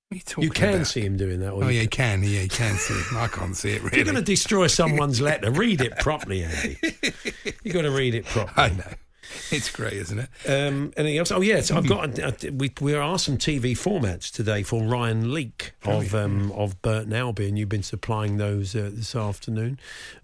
[0.10, 0.88] What are you You can about?
[0.88, 1.52] see him doing that.
[1.54, 2.22] Oh, you yeah, you can-.
[2.24, 3.14] Yeah, you can see it.
[3.14, 6.78] I can't see it, If you're going to destroy someone's letter, read it properly, Andy.
[7.64, 8.54] You've got to read it properly.
[8.56, 8.94] I know.
[9.52, 10.30] It's great, isn't it?
[10.48, 11.32] Um, anything else?
[11.32, 12.18] Oh yes, I've got.
[12.20, 17.14] Uh, we we are some TV formats today for Ryan Leak of um, of Burton
[17.14, 17.58] Albion.
[17.58, 19.80] You've been supplying those uh, this afternoon.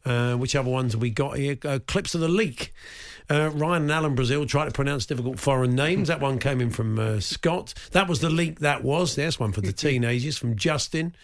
[0.05, 1.57] Uh, which other ones we got here?
[1.63, 2.73] Uh, clips of the leak.
[3.29, 6.07] Uh, Ryan and Alan Brazil try to pronounce difficult foreign names.
[6.07, 7.73] That one came in from uh, Scott.
[7.91, 8.59] That was the leak.
[8.59, 9.15] That was.
[9.15, 11.15] There's one for the teenagers from Justin.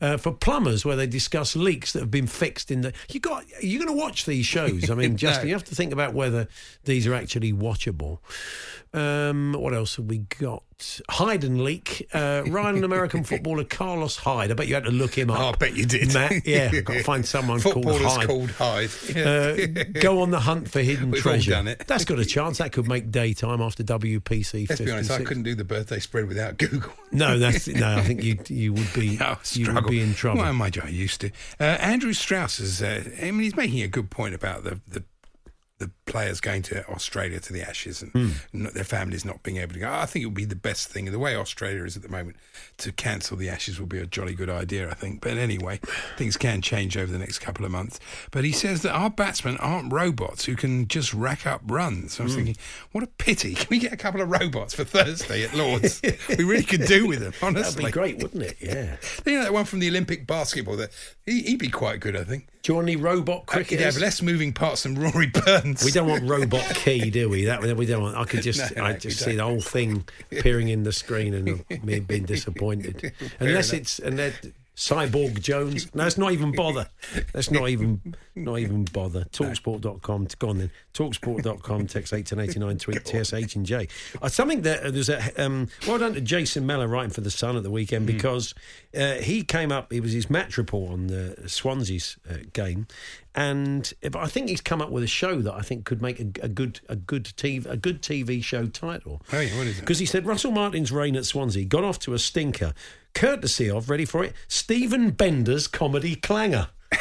[0.00, 2.92] Uh, for plumbers, where they discuss leaks that have been fixed in the.
[3.10, 3.44] You got.
[3.62, 4.90] You're going to watch these shows.
[4.90, 6.48] I mean, Justin, you have to think about whether
[6.84, 8.18] these are actually watchable.
[8.94, 10.62] Um, what else have we got?
[11.08, 12.08] Hide and leak.
[12.12, 14.50] Uh, Ryan American footballer Carlos Hyde.
[14.50, 15.38] I bet you had to look him up.
[15.38, 16.12] Oh, I bet you did.
[16.14, 18.26] Matt, yeah, I've got to find someone called Hyde.
[18.26, 18.90] called Hyde.
[19.16, 21.52] Uh, go on the hunt for hidden We've treasure.
[21.52, 21.84] done it.
[21.86, 22.58] That's got a chance.
[22.58, 24.68] That could make daytime after WPC.
[24.68, 26.92] Let's be honest, I couldn't do the birthday spread without Google.
[27.12, 27.96] No, that's no.
[27.96, 29.18] I think you you would be
[29.52, 30.40] you would be in trouble.
[30.42, 31.30] Well, mind you, I used to.
[31.58, 32.82] Uh, Andrew Strauss is.
[32.82, 35.04] Uh, I mean, he's making a good point about the the.
[35.78, 38.30] The players going to Australia to the Ashes and Hmm.
[38.52, 39.90] not, their families not being able to go.
[39.90, 41.04] I think it would be the best thing.
[41.10, 42.36] The way Australia is at the moment,
[42.78, 45.20] to cancel the Ashes would be a jolly good idea, I think.
[45.20, 45.80] But anyway,
[46.18, 47.98] things can change over the next couple of months.
[48.30, 52.16] But he says that our batsmen aren't robots who can just rack up runs.
[52.16, 52.22] Hmm.
[52.22, 52.56] I was thinking,
[52.92, 53.54] what a pity.
[53.54, 56.00] Can we get a couple of robots for Thursday at Lords?
[56.28, 57.84] we really could do with them, honestly.
[57.84, 58.56] That'd be great, wouldn't it?
[58.60, 58.96] Yeah.
[59.30, 60.76] You know that one from the Olympic basketball?
[60.76, 60.90] That
[61.24, 62.48] he, he'd be quite good, I think.
[62.62, 63.94] Do you want any robot He'd cricketers?
[63.94, 65.84] have less moving parts than Rory Burns.
[65.84, 67.44] We don't want robot key, do we?
[67.44, 68.16] That we don't want.
[68.16, 71.84] I could just, No, I just see the whole thing appearing in the screen and
[71.84, 73.12] me being disappointed.
[73.40, 73.80] Unless enough.
[73.80, 74.34] it's and that
[74.80, 75.94] Cyborg Jones.
[75.94, 76.88] No, let's not even bother.
[77.34, 79.24] Let's not even, not even bother.
[79.32, 80.26] Talksport.com.
[80.26, 80.70] To go on then.
[80.94, 81.86] Talksport.com.
[81.86, 82.76] Text eight ten eighty nine.
[82.78, 83.88] Tweet TSH and J.
[84.20, 87.56] Uh, something that there's a um, well done to Jason Mellor writing for the Sun
[87.56, 88.16] at the weekend Hmm.
[88.16, 88.54] because
[88.96, 89.92] uh, he came up.
[89.92, 92.86] It was his match report on the Swansea's uh, game,
[93.34, 96.18] and but I think he's come up with a show that I think could make
[96.20, 99.22] a, a good a good TV a good TV show title.
[99.32, 99.80] Oh, yeah, what is it?
[99.82, 102.74] Because he said Russell Martin's reign at Swansea got off to a stinker,
[103.14, 106.68] courtesy of ready for it Steven Benda's comedy clanger.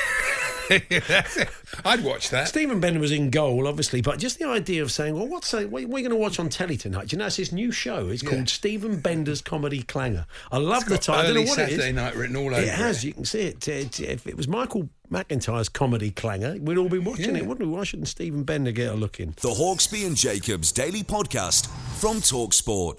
[1.85, 2.47] I'd watch that.
[2.47, 5.65] Steven Benda was in goal, obviously, but just the idea of saying, "Well, what's a,
[5.65, 7.71] what are we going to watch on telly tonight?" Do you know, it's his new
[7.71, 8.07] show.
[8.09, 10.25] It's called Steven Benda's Comedy Clanger.
[10.51, 11.21] I love the got title.
[11.21, 11.95] I don't know early what Saturday it is.
[11.95, 13.03] night written all over It has.
[13.03, 13.07] it.
[13.07, 13.67] You can see it.
[13.67, 17.41] It- If it was Michael McIntyre's comedy clanger, we'd all be watching Yeah.
[17.41, 17.75] it, wouldn't we?
[17.75, 19.33] Why shouldn't Steven Benda get a look in?
[19.41, 21.67] The Hawksby and Jacobs Daily Podcast
[21.99, 22.97] from Talksport.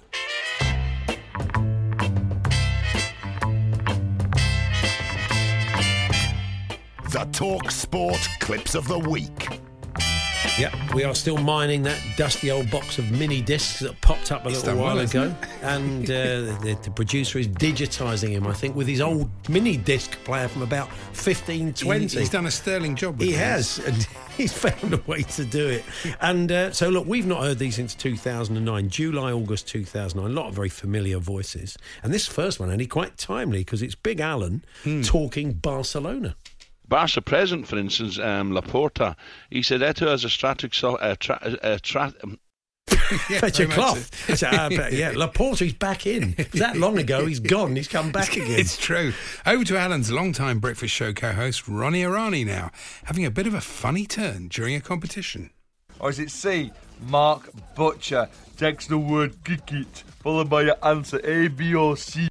[7.11, 9.59] The Talk Sport Clips of the Week.
[10.59, 14.45] Yep, we are still mining that dusty old box of mini discs that popped up
[14.45, 18.45] a little while well, ago, and uh, the, the producer is digitising him.
[18.47, 22.07] I think with his old mini disc player from about fifteen twenty.
[22.07, 23.77] He- he's done a sterling job with He this.
[23.77, 25.85] has, and he's found a way to do it.
[26.19, 30.31] And uh, so, look, we've not heard these since 2009, July, August 2009.
[30.31, 31.77] A lot of very familiar voices.
[32.03, 35.01] And this first one, only quite timely because it's Big Alan Hmm.
[35.01, 36.35] talking Barcelona.
[36.91, 39.15] Barca president, for instance, um, Laporta,
[39.49, 42.37] he said Eto has a strategic so, uh, tra- uh, tra- um,
[42.87, 44.29] Fetch a much cloth.
[44.29, 46.35] It's, uh, but yeah, Laporta's back in.
[46.37, 47.25] It that long ago.
[47.25, 47.77] He's gone.
[47.77, 48.59] He's come back again.
[48.59, 49.13] It's true.
[49.45, 52.71] Over to Alan's longtime breakfast show co-host Ronnie Irani now,
[53.05, 55.51] having a bit of a funny turn during a competition.
[55.97, 56.73] Or is it C?
[57.07, 58.27] Mark Butcher.
[58.57, 62.27] takes the word kick it, followed by your answer A, B, or C.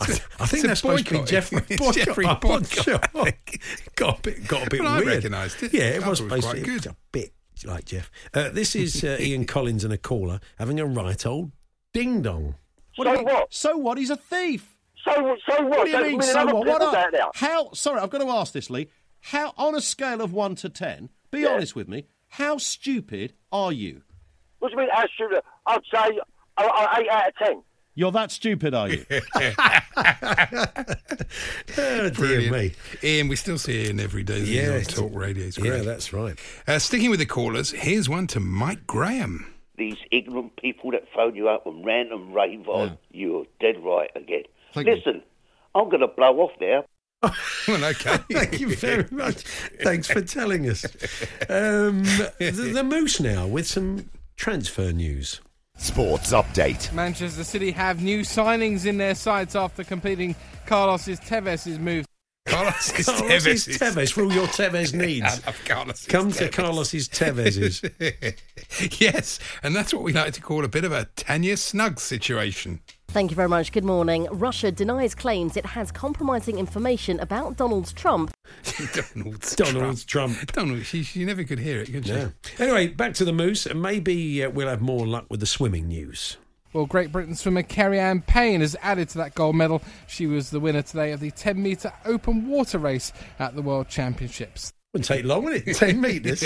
[0.00, 1.28] I, th- I think a that's supposed to be boycott.
[1.30, 1.94] Geoffrey It's Boycott.
[2.06, 3.00] Geoffrey I'm Boycott, sure.
[3.02, 3.62] I think.
[3.96, 5.08] got a bit, got a bit Well, I weird.
[5.08, 5.72] recognised it.
[5.74, 6.86] Yeah, it thought was was supposed quite to be good.
[6.86, 7.32] a bit
[7.64, 8.10] like Geoff.
[8.32, 11.52] Uh, this is uh, Ian Collins and a caller having a right old
[11.92, 12.56] ding dong.
[12.96, 13.52] so what?
[13.54, 13.98] So what?
[13.98, 14.76] He's a thief.
[15.04, 15.12] So
[15.48, 15.70] so what?
[15.70, 16.22] What do you There's mean?
[16.22, 16.66] So what?
[16.66, 17.72] What are- How?
[17.72, 18.88] Sorry, I've got to ask this, Lee.
[19.20, 21.48] How, on a scale of one to ten, be Yeah.
[21.54, 22.06] honest with me.
[22.28, 24.02] How stupid are you?
[24.58, 25.40] What do you mean, how stupid?
[25.66, 26.18] I'd say
[26.58, 27.62] uh, uh, eight out of ten.
[27.96, 29.04] You're that stupid, are you?
[31.76, 32.72] Oh, dear me.
[33.02, 34.40] Ian, we still see Ian every day.
[34.40, 35.46] Yeah, Yeah, on talk radio.
[35.46, 36.38] It's Yeah, that's right.
[36.66, 39.46] Uh, sticking with the callers, here's one to Mike Graham.
[39.76, 44.10] these ignorant people that phone you up and rant and rave on, you're dead right
[44.14, 44.44] again.
[44.72, 44.94] Thank you.
[44.94, 45.22] Listen,
[45.74, 46.84] I'm going to blow off now.
[47.66, 48.18] Well, okay.
[48.32, 49.36] Thank you very much.
[49.82, 50.84] Thanks for telling us.
[51.48, 52.02] Um,
[52.38, 55.40] the, the Moose now with some transfer news.
[55.76, 56.92] Sports Update.
[56.92, 60.34] Manchester City have new signings in their sights after completing
[60.66, 62.06] Carlos Tevez's move.
[62.46, 63.78] Carlos Carlos Tevez.
[63.78, 65.46] Tevez for all your Tevez I needs.
[65.46, 66.52] love Carlos Come is to Tevez.
[66.52, 67.82] Carlos's Tevez's.
[69.00, 72.80] yes, and that's what we like to call a bit of a Tanya Snug situation.
[73.14, 73.70] Thank you very much.
[73.70, 74.26] Good morning.
[74.32, 78.32] Russia denies claims it has compromising information about Donald Trump.
[79.14, 80.50] Donald Donald Trump.
[80.50, 82.12] Donald, she, she never could hear it, could she?
[82.12, 82.30] Yeah.
[82.58, 83.66] Anyway, back to the Moose.
[83.66, 86.38] and Maybe uh, we'll have more luck with the swimming news.
[86.72, 89.80] Well, Great Britain swimmer Keri-anne Payne has added to that gold medal.
[90.08, 93.88] She was the winner today of the 10 metre open water race at the World
[93.88, 94.72] Championships.
[94.92, 95.76] Wouldn't take long, would it?
[95.76, 96.42] 10 metres.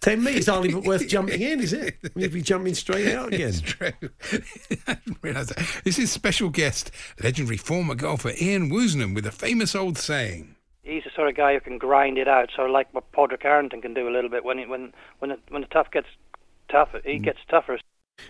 [0.00, 1.96] 10 metres hardly even worth jumping in, is it?
[2.14, 3.48] You'd be jumping straight out again.
[3.48, 3.92] It's true.
[4.86, 5.82] I didn't realise that.
[5.84, 6.90] This is special guest,
[7.22, 10.56] legendary former golfer Ian Woosnam, with a famous old saying.
[10.82, 13.42] He's the sort of guy who can grind it out, sort of like what Padraig
[13.42, 16.06] Harrington can do a little bit when it, when when it, when the tough gets
[16.68, 17.78] tougher, he gets tougher.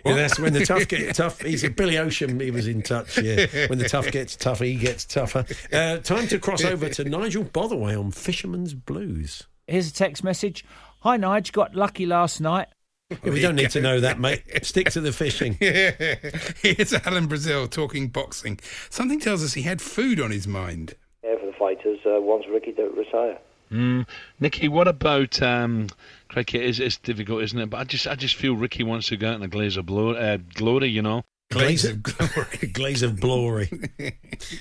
[0.04, 1.40] Yeah, that's when the tough get tough.
[1.42, 2.40] He's a Billy Ocean.
[2.40, 3.18] He was in touch.
[3.18, 5.44] Yeah, when the tough gets tougher, he gets tougher.
[5.72, 9.46] Uh, time to cross over to Nigel Botherway on Fisherman's Blues.
[9.66, 10.64] Here's a text message.
[11.00, 12.68] Hi, Nige, Got lucky last night.
[13.10, 14.42] Yeah, we don't need to know that, mate.
[14.64, 15.56] Stick to the fishing.
[15.60, 16.16] Yeah.
[16.62, 18.58] Here's Alan Brazil talking boxing.
[18.90, 20.94] Something tells us he had food on his mind.
[21.22, 23.38] Yeah, for the fighters, uh, wants Ricky to retire.
[23.70, 24.06] Mm.
[24.40, 25.88] Nicky, what about um,
[26.28, 26.62] cricket?
[26.62, 27.70] Is it's difficult, isn't it?
[27.70, 29.86] But I just, I just feel Ricky wants to go out in a glaze of
[29.86, 30.88] blo- uh, glory.
[30.88, 32.68] You know, Glaze of glory.
[32.72, 33.70] Glaze of glory.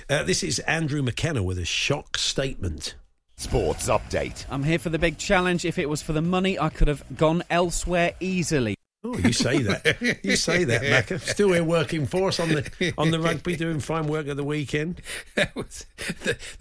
[0.10, 2.96] Uh, this is Andrew McKenna with a shock statement.
[3.38, 4.46] Sports update.
[4.50, 5.66] I'm here for the big challenge.
[5.66, 8.76] If it was for the money, I could have gone elsewhere easily.
[9.06, 10.18] Oh, you say that.
[10.24, 11.20] You say that, Macca.
[11.20, 14.44] Still here working for us on the on the rugby, doing fine work at the
[14.44, 15.02] weekend.
[15.36, 15.86] That was,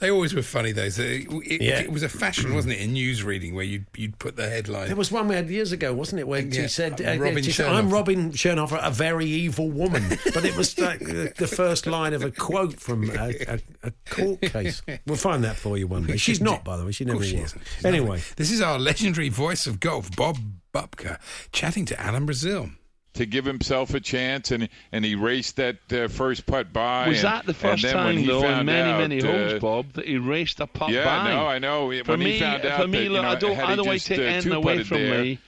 [0.00, 0.98] they always were funny, those.
[0.98, 1.78] It, it, Yeah.
[1.80, 4.88] it was a fashion, wasn't it, in news reading where you'd, you'd put the headline.
[4.88, 7.24] There was one we had years ago, wasn't it, where Yeah, she said, I'm uh,
[7.24, 10.02] Robin she said, "I'm Robin Chernoff, a very evil woman,"
[10.34, 13.92] but it was like the, the first line of a quote from a, a, a
[14.10, 14.82] court case.
[15.06, 16.16] We'll find that for you one day.
[16.16, 16.92] She's not, by the way.
[16.92, 17.54] She never was.
[17.84, 20.36] Anyway, this is our legendary voice of golf, Bob
[20.74, 21.18] Bupka,
[21.52, 22.70] chatting to Alan Brazil.
[23.14, 27.06] to give himself a chance, and and he raced that uh, first putt by.
[27.08, 29.60] was and- that the first then when time though in many, out, many uh, holes,
[29.60, 31.30] Bob, that he raced a putt Yeah, by?
[31.32, 31.90] no, I know.
[32.02, 33.76] For When he me, found for me, that, you look, know, I don't, had I
[33.76, 35.38] don't want to take uh, anything away from there, me.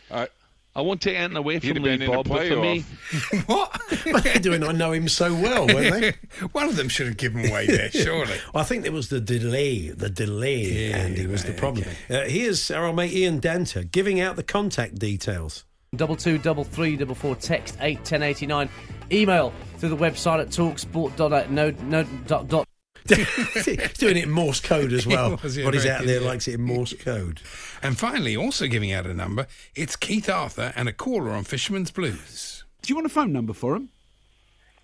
[0.77, 2.29] Uh, I want to take anything away from have me, the Bob.
[2.29, 2.81] But for me,
[3.47, 3.81] what?
[4.07, 4.63] what are they doing?
[4.63, 6.13] I know him so well, weren't they?
[6.53, 8.37] One of them should have given away there, surely.
[8.53, 9.89] Well, I think there was the delay.
[9.91, 11.89] The delay, Yeah, Andy, was the right, problem.
[12.11, 15.65] Uh, here's our old mate Ian Danter giving out the contact details.
[15.95, 18.69] Double two, double three, double four, text eight ten eighty nine.
[19.11, 21.17] Email through the website at talksport
[23.07, 23.65] dot no no dot dot.
[23.65, 25.37] He's doing it in Morse code as well.
[25.37, 26.27] He was, yeah, what is very out there yeah.
[26.27, 27.41] likes it in Morse code.
[27.83, 31.91] And finally, also giving out a number, it's Keith Arthur and a caller on Fisherman's
[31.91, 32.65] Blues.
[32.83, 33.89] Do you want a phone number for him?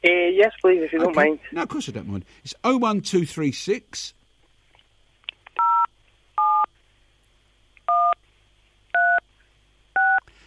[0.05, 1.39] Uh, yes, please, if you don't mind.
[1.53, 2.25] No, of course I don't mind.
[2.43, 4.15] It's 01236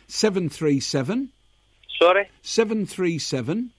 [0.07, 1.29] 737
[2.01, 2.29] Sorry?
[2.41, 3.71] 737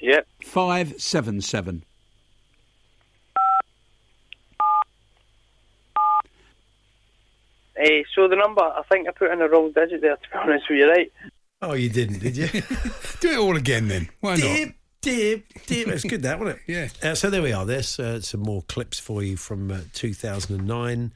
[0.00, 0.26] Yep.
[0.44, 1.84] 577.
[7.80, 7.84] Uh,
[8.14, 10.66] so the number, I think I put in the wrong digit there, to be honest
[10.68, 11.12] with you, right?
[11.62, 12.48] Oh, you didn't, did you?
[13.20, 14.08] Do it all again then.
[14.20, 14.40] Why not?
[14.42, 15.88] Dip, dip, dip.
[15.88, 16.62] It's good, that, wasn't it?
[17.02, 17.10] Yeah.
[17.10, 17.64] Uh, so there we are.
[17.64, 21.12] There's uh, some more clips for you from uh, 2009.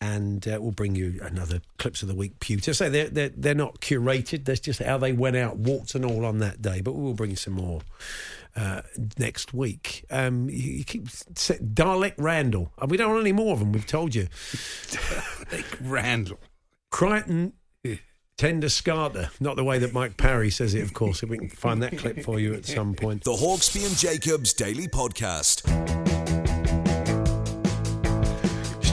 [0.00, 2.74] And uh, we'll bring you another clips of the week pewter.
[2.74, 4.44] So they're, they're they're not curated.
[4.44, 6.80] That's just how they went out, walked and all on that day.
[6.82, 7.80] But we will bring you some more
[8.56, 8.82] uh,
[9.18, 10.04] next week.
[10.10, 12.70] Um, you, you keep sa- Dalek Randall.
[12.86, 13.72] We don't want any more of them.
[13.72, 14.28] We've told you.
[15.50, 16.38] Like Randall.
[16.90, 17.54] Crichton
[18.36, 19.30] Tender Scarter.
[19.40, 21.22] Not the way that Mike Parry says it, of course.
[21.22, 23.24] If we can find that clip for you at some point.
[23.24, 26.03] The Hawksbee and Jacobs Daily Podcast.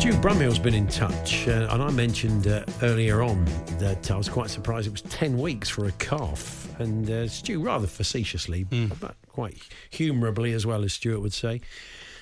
[0.02, 3.46] Stu Brumhill's been in touch, uh, and I mentioned uh, earlier on
[3.78, 6.68] that I was quite surprised it was 10 weeks for a calf.
[6.80, 8.64] And uh, Stu, rather facetiously,
[9.00, 9.60] but quite
[9.92, 11.62] humorably as well as Stuart would say,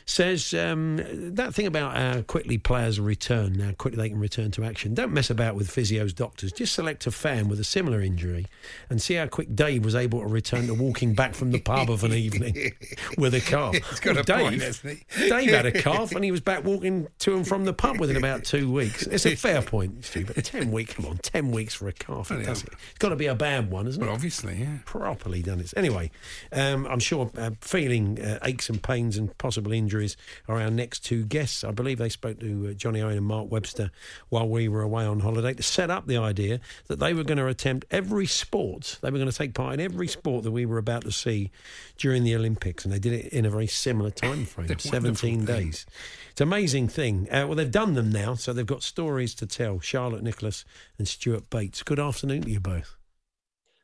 [0.10, 0.98] says um,
[1.36, 4.96] that thing about how quickly players return, how quickly they can return to action.
[4.96, 6.52] Don't mess about with physios, doctors.
[6.52, 8.48] Just select a fan with a similar injury
[8.90, 11.92] and see how quick Dave was able to return to walking back from the pub
[11.92, 12.74] of an evening
[13.20, 13.76] with a calf.
[13.76, 15.04] He's got Well, a Dave, point?
[15.30, 18.18] Dave had a calf and he was back walking to and from the pub within
[18.18, 19.04] about two weeks.
[19.06, 22.32] It's a fair point, Stu, but 10 weeks, come on, 10 weeks for a calf.
[22.32, 22.66] It it's
[22.98, 24.10] got to be a bad one, isn't it?
[24.10, 24.78] Obviously, yeah.
[24.86, 25.72] Properly done it.
[25.78, 26.10] Anyway,
[26.52, 31.02] um, I'm sure uh, feeling uh, aches and pains and possible injuries are our next
[31.06, 31.64] two guests.
[31.64, 33.92] I believe they spoke to uh, Johnny Owen and Mark Webster
[34.30, 37.38] while we were away on holiday to set up the idea that they were going
[37.38, 38.98] to attempt every sport.
[39.02, 41.52] They were going to take part in every sport that we were about to see
[41.98, 45.40] during the Olympics, and they did it in a very similar time frame, They're 17
[45.40, 45.86] wonderful days.
[46.32, 47.28] It's an amazing thing.
[47.30, 49.80] Uh, well, they've done them now, so they've got stories to tell.
[49.80, 50.64] Charlotte Nicholas
[50.98, 51.84] and Stuart Bates.
[51.84, 52.99] Good afternoon to you both.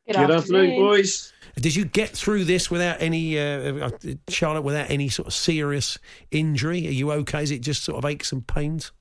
[0.07, 0.85] Good Good afternoon, afternoon.
[0.85, 1.33] boys.
[1.55, 3.89] Did you get through this without any, uh, uh,
[4.27, 5.97] Charlotte, without any sort of serious
[6.29, 6.87] injury?
[6.87, 7.41] Are you okay?
[7.41, 8.91] Is it just sort of aches and pains?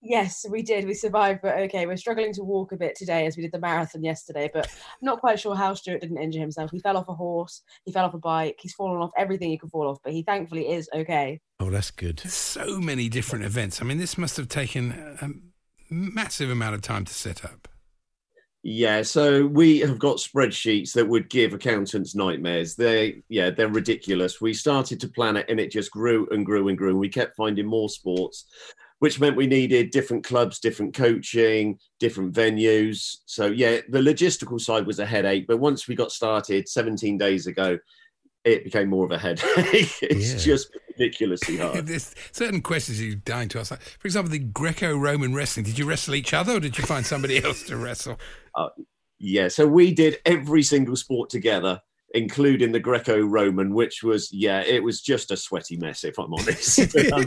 [0.00, 0.86] Yes, we did.
[0.86, 3.58] We survived, but okay, we're struggling to walk a bit today as we did the
[3.58, 4.50] marathon yesterday.
[4.52, 6.70] But I'm not quite sure how Stuart didn't injure himself.
[6.70, 9.58] He fell off a horse, he fell off a bike, he's fallen off everything he
[9.58, 11.40] could fall off, but he thankfully is okay.
[11.60, 12.20] Oh, that's good.
[12.20, 13.80] So many different events.
[13.82, 15.30] I mean, this must have taken a
[15.92, 17.68] massive amount of time to set up.
[18.64, 22.74] Yeah, so we have got spreadsheets that would give accountants nightmares.
[22.74, 24.40] They, yeah, they're ridiculous.
[24.40, 26.96] We started to plan it, and it just grew and grew and grew.
[26.98, 28.46] We kept finding more sports.
[29.00, 33.18] which meant we needed different clubs, different coaching, different venues.
[33.26, 37.46] So yeah, the logistical side was a headache, but once we got started 17 days
[37.46, 37.78] ago,
[38.44, 39.46] it became more of a headache.
[40.02, 40.38] it's Yeah.
[40.54, 41.86] just ridiculously hard.
[41.86, 43.70] There's certain questions you're dying to ask.
[43.70, 45.64] Like, for example, the Greco-Roman wrestling.
[45.64, 48.18] Did you wrestle each other, or did you find somebody else to wrestle?
[48.54, 48.68] Uh,
[49.18, 51.80] yeah, so we did every single sport together,
[52.14, 56.78] including the Greco-Roman, which was yeah, it was just a sweaty mess if I'm honest.
[57.12, 57.26] Um,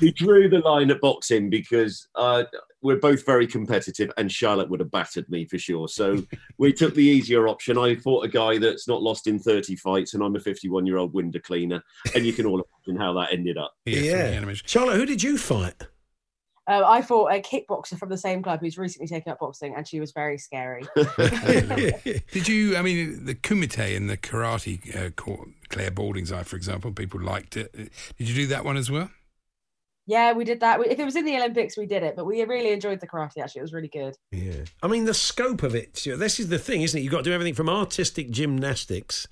[0.00, 2.44] we drew the line at boxing because uh,
[2.82, 5.88] we're both very competitive, and Charlotte would have battered me for sure.
[5.88, 6.22] So
[6.58, 7.78] we took the easier option.
[7.78, 10.98] I fought a guy that's not lost in 30 fights, and I'm a 51 year
[10.98, 11.82] old window cleaner,
[12.14, 13.72] and you can all imagine how that ended up.
[13.84, 14.52] yeah.
[14.66, 15.86] Charlotte, who did you fight?
[16.68, 19.88] Um, I fought a kickboxer from the same club who's recently taken up boxing, and
[19.88, 20.84] she was very scary.
[20.96, 22.76] Did you?
[22.76, 27.20] I mean, the kumite and the karate, uh, court, Clare Balding's eye, for example, people
[27.20, 27.72] liked it.
[27.72, 29.10] Did you do that one as well?
[30.08, 30.80] yeah, we did that.
[30.86, 33.42] If it was in the Olympics, we did it, but we really enjoyed the karate.
[33.42, 34.16] Actually, it was really good.
[34.32, 34.64] Yeah.
[34.82, 37.02] I mean, the scope of it, you know, this is the thing, isn't it?
[37.02, 39.28] You've got to do everything from artistic gymnastics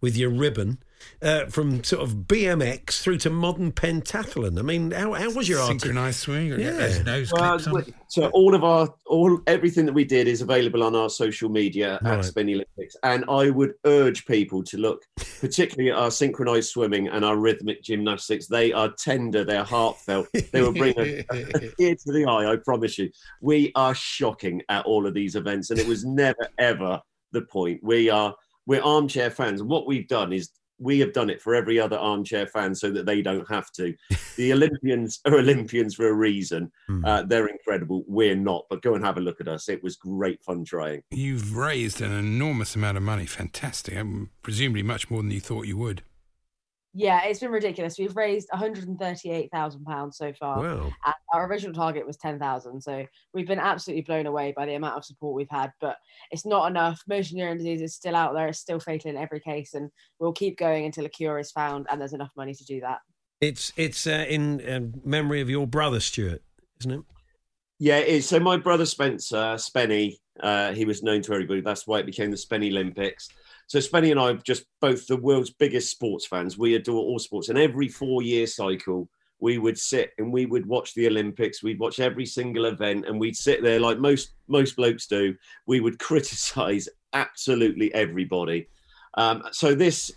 [0.00, 0.78] with your ribbon,
[1.22, 4.58] uh, from sort of BMX through to modern pentathlon.
[4.58, 5.68] I mean, how, how was your art?
[5.68, 6.52] Synchronized swing?
[6.52, 7.02] Or Yeah.
[7.02, 7.94] nose Well, clips on?
[8.08, 11.98] so all of our all everything that we did is available on our social media
[12.02, 12.18] Right.
[12.18, 15.02] at Spenny Olympics, and I would urge people to look,
[15.40, 18.46] particularly at our synchronized swimming and our rhythmic gymnastics.
[18.46, 20.28] They are tender, they're heartfelt.
[20.52, 21.44] They will bring a, a
[21.78, 22.52] tear to the eye.
[22.52, 23.10] I promise you.
[23.40, 27.00] We are shocking at all of these events, and it was never ever
[27.32, 27.80] the point.
[27.82, 28.34] We are
[28.66, 32.46] we're armchair fans, what we've done is we have done it for every other armchair
[32.46, 33.94] fan so that they don't have to.
[34.36, 36.70] The Olympians are Olympians for a reason.
[37.04, 38.04] Uh, they're incredible.
[38.06, 39.68] We're not, but go and have a look at us.
[39.68, 41.02] It was great fun trying.
[41.10, 43.26] You've raised an enormous amount of money.
[43.26, 43.96] Fantastic.
[43.96, 46.02] Um, presumably much more than you thought you would.
[46.98, 47.98] Yeah, it's been ridiculous.
[47.98, 50.62] We've raised 138,000 pounds so far.
[50.62, 50.90] Wow.
[51.34, 52.80] Our original target was 10,000.
[52.80, 55.72] So we've been absolutely blown away by the amount of support we've had.
[55.78, 55.98] But
[56.30, 57.02] it's not enough.
[57.06, 58.48] Motor neuron disease is still out there.
[58.48, 61.86] It's still fatal in every case, and we'll keep going until a cure is found
[61.90, 63.00] and there's enough money to do that.
[63.42, 66.42] It's it's uh, in uh, memory of your brother, Stuart,
[66.80, 67.00] isn't it?
[67.78, 68.26] Yeah, it is.
[68.26, 71.60] So my brother Spencer, Spenny, uh, he was known to everybody.
[71.60, 73.28] That's why it became the Spenny Olympics.
[73.66, 76.56] So Spenny and I are just both the world's biggest sports fans.
[76.56, 79.08] We adore all sports, and every four-year cycle,
[79.40, 81.62] we would sit and we would watch the Olympics.
[81.62, 85.34] We'd watch every single event, and we'd sit there like most most blokes do.
[85.66, 88.68] We would criticise absolutely everybody.
[89.14, 90.12] Um, so this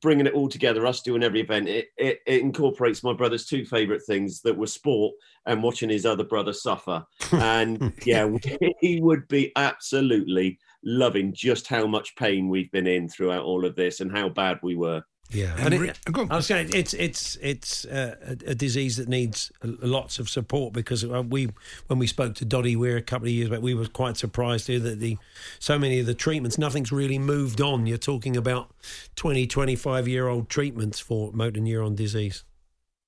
[0.00, 3.64] bringing it all together, us doing every event, it, it, it incorporates my brother's two
[3.64, 5.14] favourite things that were sport
[5.46, 7.04] and watching his other brother suffer.
[7.32, 8.28] And yeah,
[8.80, 13.76] he would be absolutely loving just how much pain we've been in throughout all of
[13.76, 15.02] this and how bad we were.
[15.30, 15.98] Yeah, And and it,
[16.30, 20.74] I was saying it's it's it's uh, a, a disease that needs lots of support
[20.74, 21.48] because uh, we
[21.86, 24.66] when we spoke to Doddy Weir a couple of years back, we were quite surprised
[24.66, 25.16] here that the
[25.58, 27.86] so many of the treatments, nothing's really moved on.
[27.86, 28.70] You're talking about
[29.16, 32.44] 20, 25 year old treatments for motor neuron disease.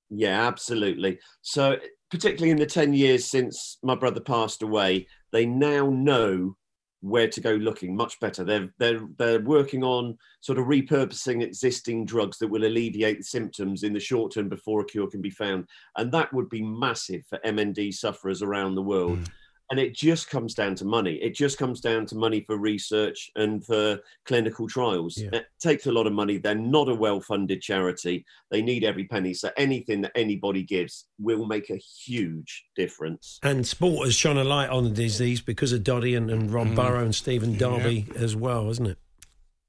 [0.08, 1.18] Yeah, absolutely.
[1.42, 1.76] So,
[2.10, 6.56] particularly in the 10 years since my brother passed away, they now know
[7.00, 8.44] where to go looking much better.
[8.44, 13.82] They're, they're, they're working on sort of repurposing existing drugs that will alleviate the symptoms
[13.82, 15.68] in the short term before a cure can be found.
[15.96, 19.18] And that would be massive for MND sufferers around the world.
[19.18, 19.28] Mm.
[19.70, 21.14] And it just comes down to money.
[21.14, 25.18] It just comes down to money for research and for clinical trials.
[25.18, 25.30] Yeah.
[25.32, 26.38] It takes a lot of money.
[26.38, 28.24] They're not a well funded charity.
[28.52, 29.34] They need every penny.
[29.34, 33.40] So anything that anybody gives will make a huge difference.
[33.42, 36.68] And sport has shone a light on the disease because of Doddy and, and Rob
[36.68, 36.76] Mm.
[36.76, 38.98] Burrow and Stephen Darby as well, isn't it?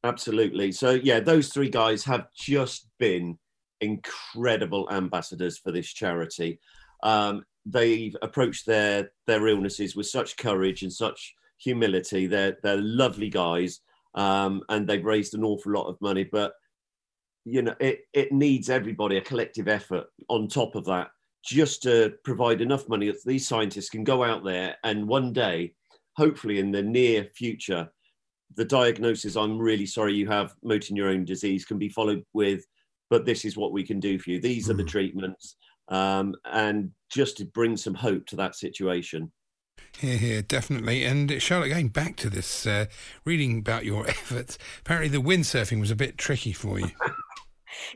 [0.04, 0.72] Absolutely.
[0.72, 3.40] So yeah, those three guys have just been
[3.82, 6.60] incredible ambassadors for this charity.
[7.04, 12.28] Um, they've approached their their illnesses with such courage and such humility.
[12.28, 13.82] They're they're lovely guys,
[14.16, 16.24] um, and they've raised an awful lot of money.
[16.24, 16.54] But
[17.46, 21.10] you know, it it needs everybody a collective effort on top of that,
[21.44, 25.74] just to provide enough money that these scientists can go out there and one day,
[26.16, 27.90] hopefully in the near future,
[28.56, 32.66] the diagnosis i'm really sorry you have motor neuron disease can be followed with
[33.10, 35.56] but this is what we can do for you these are the treatments
[35.90, 39.32] um, and just to bring some hope to that situation
[39.98, 41.04] Here, here, definitely.
[41.06, 42.86] And Charlotte, going back to this, uh,
[43.26, 46.90] reading about your efforts, apparently the windsurfing was a bit tricky for you.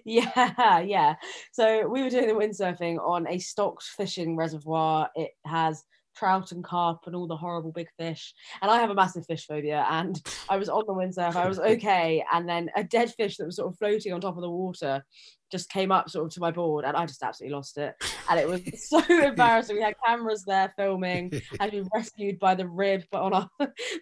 [0.05, 1.15] Yeah, yeah.
[1.51, 5.09] So we were doing the windsurfing on a stocked fishing reservoir.
[5.15, 5.83] It has
[6.15, 8.33] trout and carp and all the horrible big fish.
[8.61, 9.85] And I have a massive fish phobia.
[9.89, 12.23] And I was on the windsurf, I was okay.
[12.31, 15.03] And then a dead fish that was sort of floating on top of the water
[15.51, 17.93] just came up sort of to my board and I just absolutely lost it.
[18.29, 19.75] And it was so embarrassing.
[19.75, 23.49] We had cameras there filming, had been rescued by the rib but on our,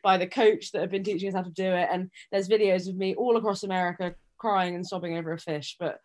[0.03, 1.89] by the coach that had been teaching us how to do it.
[1.91, 5.76] And there's videos of me all across America crying and sobbing over a fish.
[5.80, 5.99] But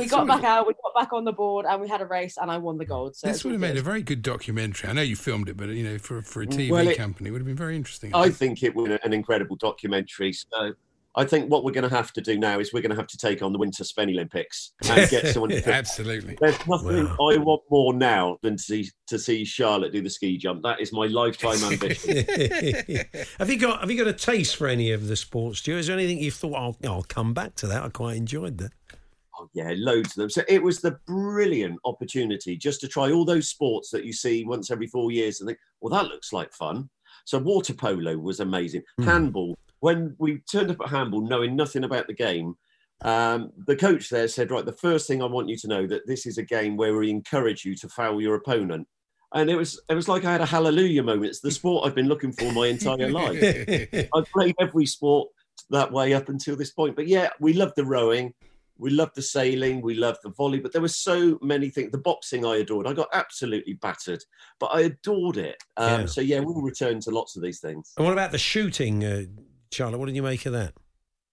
[0.00, 2.36] we got back out, we got back on the board and we had a race
[2.36, 3.16] and I won the gold.
[3.16, 4.88] So this would all have made a very good documentary.
[4.90, 7.28] I know you filmed it, but you know, for for a TV Well, it- company,
[7.28, 8.14] it would have been very interesting.
[8.14, 10.32] I think it was an incredible documentary.
[10.32, 10.72] So
[11.16, 13.08] I think what we're going to have to do now is we're going to have
[13.08, 15.50] to take on the Winter Spenny Olympics and get someone.
[15.50, 16.36] to Absolutely.
[16.40, 20.38] There's nothing I want more now than to see to see Charlotte do the ski
[20.38, 20.62] jump.
[20.62, 22.24] That is my lifetime ambition.
[23.38, 25.76] have you got Have you got a taste for any of the sports, Stu?
[25.76, 26.54] Is there anything you've thought?
[26.54, 27.82] I'll, I'll come back to that.
[27.82, 28.70] I quite enjoyed that.
[29.40, 30.30] Oh, yeah, loads of them.
[30.30, 34.44] So it was the brilliant opportunity just to try all those sports that you see
[34.44, 36.90] once every four years and think, well, that looks like fun.
[37.24, 38.82] So water polo was amazing.
[39.02, 39.56] Handball.
[39.80, 42.54] When we turned up at handball, knowing nothing about the game,
[43.02, 46.06] um, the coach there said, right, the first thing I want you to know that
[46.06, 48.86] this is a game where we encourage you to foul your opponent.
[49.32, 51.26] And it was it was like I had a hallelujah moment.
[51.26, 54.08] It's the sport I've been looking for my entire life.
[54.12, 55.28] I've played every sport
[55.70, 56.96] that way up until this point.
[56.96, 58.34] But yeah, we loved the rowing,
[58.80, 61.92] we loved the sailing, we loved the volley, but there were so many things.
[61.92, 62.86] The boxing I adored.
[62.86, 64.24] I got absolutely battered,
[64.58, 65.62] but I adored it.
[65.76, 66.06] Um, Yeah.
[66.06, 67.92] So yeah, we'll return to lots of these things.
[67.96, 69.24] And what about the shooting, uh,
[69.70, 69.98] Charlotte?
[69.98, 70.72] What did you make of that?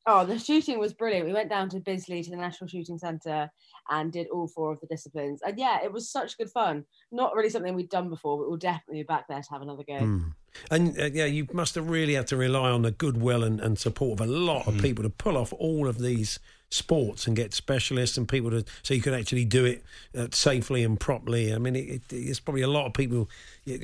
[0.10, 1.26] Oh, the shooting was brilliant.
[1.26, 3.50] We went down to Bisley to the National Shooting Centre
[3.90, 5.42] and did all four of the disciplines.
[5.46, 6.86] And yeah, it was such good fun.
[7.12, 9.84] Not really something we'd done before, but we'll definitely be back there to have another
[9.86, 9.96] go.
[9.96, 10.34] Mm.
[10.72, 13.78] And uh, yeah, you must have really had to rely on the goodwill and, and
[13.78, 16.40] support of a lot of people to pull off all of these
[16.70, 19.84] sports and get specialists and people to so you could actually do it
[20.18, 21.54] uh, safely and properly.
[21.54, 23.30] I mean, it, it, it's probably a lot of people,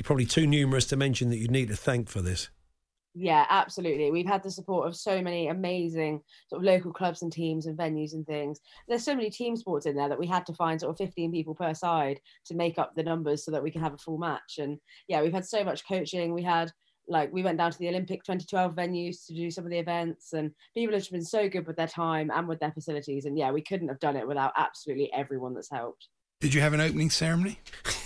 [0.04, 2.50] probably too numerous to mention that you need to thank for this.
[3.16, 4.10] Yeah, absolutely.
[4.10, 7.78] We've had the support of so many amazing sort of local clubs and teams and
[7.78, 8.60] venues and things.
[8.88, 11.32] There's so many team sports in there that we had to find sort of 15
[11.32, 14.18] people per side to make up the numbers so that we can have a full
[14.18, 14.58] match.
[14.58, 16.34] And yeah, we've had so much coaching.
[16.34, 16.72] We had
[17.08, 20.34] like we went down to the Olympic 2012 venues to do some of the events,
[20.34, 23.26] and people have been so good with their time and with their facilities.
[23.26, 26.08] And yeah, we couldn't have done it without absolutely everyone that's helped.
[26.40, 27.60] Did you have an opening ceremony?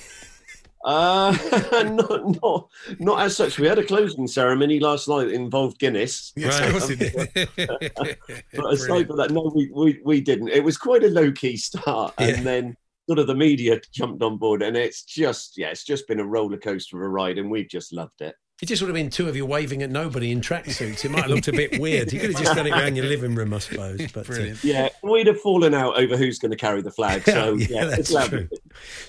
[0.86, 1.36] Uh,
[1.92, 2.70] not, not,
[3.00, 3.60] not as such.
[3.60, 6.32] We had a closing ceremony last night that involved Guinness.
[6.36, 7.50] Yes, of course it did.
[8.54, 10.50] but aside from that, no, we, we, we didn't.
[10.50, 12.14] It was quite a low key start.
[12.18, 12.44] And Yeah.
[12.44, 12.78] then
[13.08, 14.62] sort of the media jumped on board.
[14.62, 17.38] And it's just, yeah, it's just been a roller coaster of a ride.
[17.38, 18.36] And we've just loved it.
[18.60, 21.06] It just would have been two of you waving at nobody in tracksuits.
[21.06, 22.12] It might have looked a bit weird.
[22.12, 24.12] You could have just done it around your living room, I suppose.
[24.12, 27.22] But uh, Yeah, we'd have fallen out over who's going to carry the flag.
[27.24, 28.50] So, yeah, yeah, that's it's true.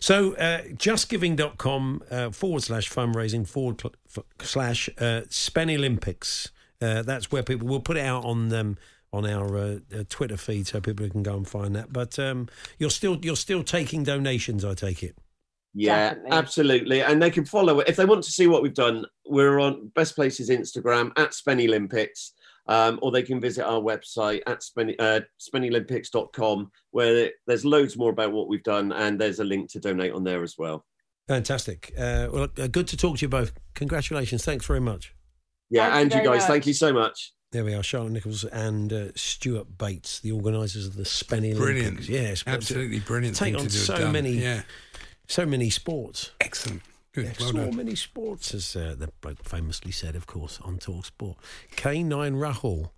[0.01, 6.51] So, uh, justgiving.com uh, forward slash fundraising forward cl- f- slash uh, Spenny Olympics.
[6.83, 8.77] Uh, that's where people will put it out on um,
[9.15, 11.91] on our uh, uh, Twitter feed so people can go and find that.
[11.91, 15.17] But um, you're still you're still taking donations, I take it.
[15.81, 16.31] Yeah, Definitely.
[16.33, 17.03] absolutely.
[17.03, 17.89] And they can follow it.
[17.89, 21.67] If they want to see what we've done, we're on Best Places Instagram at Spenny
[21.69, 22.33] Olympics,
[22.67, 28.11] um, or they can visit our website at Spenny, uh, SpennyOlympics.com, where there's loads more
[28.11, 30.85] about what we've done, and there's a link to donate on there as well.
[31.29, 31.93] Fantastic.
[31.97, 33.53] Uh, well, uh, good to talk to you both.
[33.75, 34.45] Congratulations.
[34.45, 35.15] Thanks very much.
[35.71, 36.49] Yeah, Thank and you very guys, much.
[36.49, 37.33] thank you so much.
[37.53, 41.87] There we are, Charlotte Nichols and uh, Stuart Bates, the organisers of the Spenny Brilliant.
[41.87, 42.09] Olympics.
[42.09, 44.13] Yes, Absolutely brilliant Take thing on to do, so done.
[44.13, 44.63] many, Yeah.
[45.29, 46.31] So many sports.
[46.41, 46.83] Excellent.
[47.13, 47.27] Good.
[47.27, 47.77] Yeah, well so done.
[47.77, 51.37] many sports, as uh, the bloke famously said, of course, on Talk Sport.
[51.77, 52.91] K9 Rahul.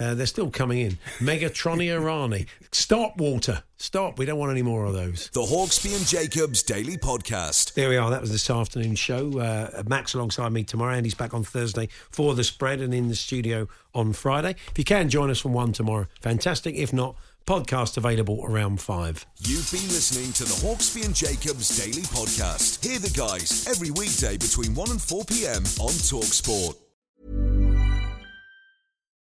[0.00, 0.98] Uh, they're still coming in.
[1.18, 2.46] Megatronia Irani.
[2.72, 3.62] Stop, Walter.
[3.76, 4.18] Stop.
[4.18, 5.28] We don't want any more of those.
[5.34, 7.74] The Hawksbee and Jacobs Daily Podcast.
[7.74, 8.08] There we are.
[8.10, 9.38] That was this afternoon's show.
[9.38, 10.94] Uh, Max alongside me tomorrow.
[10.94, 14.56] Andy's back on Thursday for the spread and in the studio on Friday.
[14.70, 16.74] If you can join us from one tomorrow, fantastic.
[16.74, 17.16] If not,
[17.46, 19.24] podcast available around five.
[19.38, 22.84] You've been listening to the Hawksbee and Jacobs Daily Podcast.
[22.84, 25.62] Hear the guys every weekday between 1 and 4 p.m.
[25.80, 26.74] on Talksport.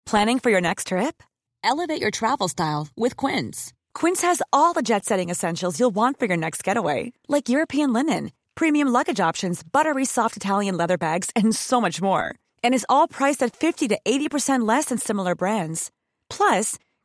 [0.07, 1.23] Planning for your next trip?
[1.65, 3.73] Elevate your travel style with Quince.
[3.93, 7.93] Quince has all the jet setting essentials you'll want for your next getaway, like European
[7.93, 12.35] linen, premium luggage options, buttery soft Italian leather bags, and so much more.
[12.63, 15.91] And is all priced at 50 to 80% less than similar brands.
[16.31, 16.79] Plus,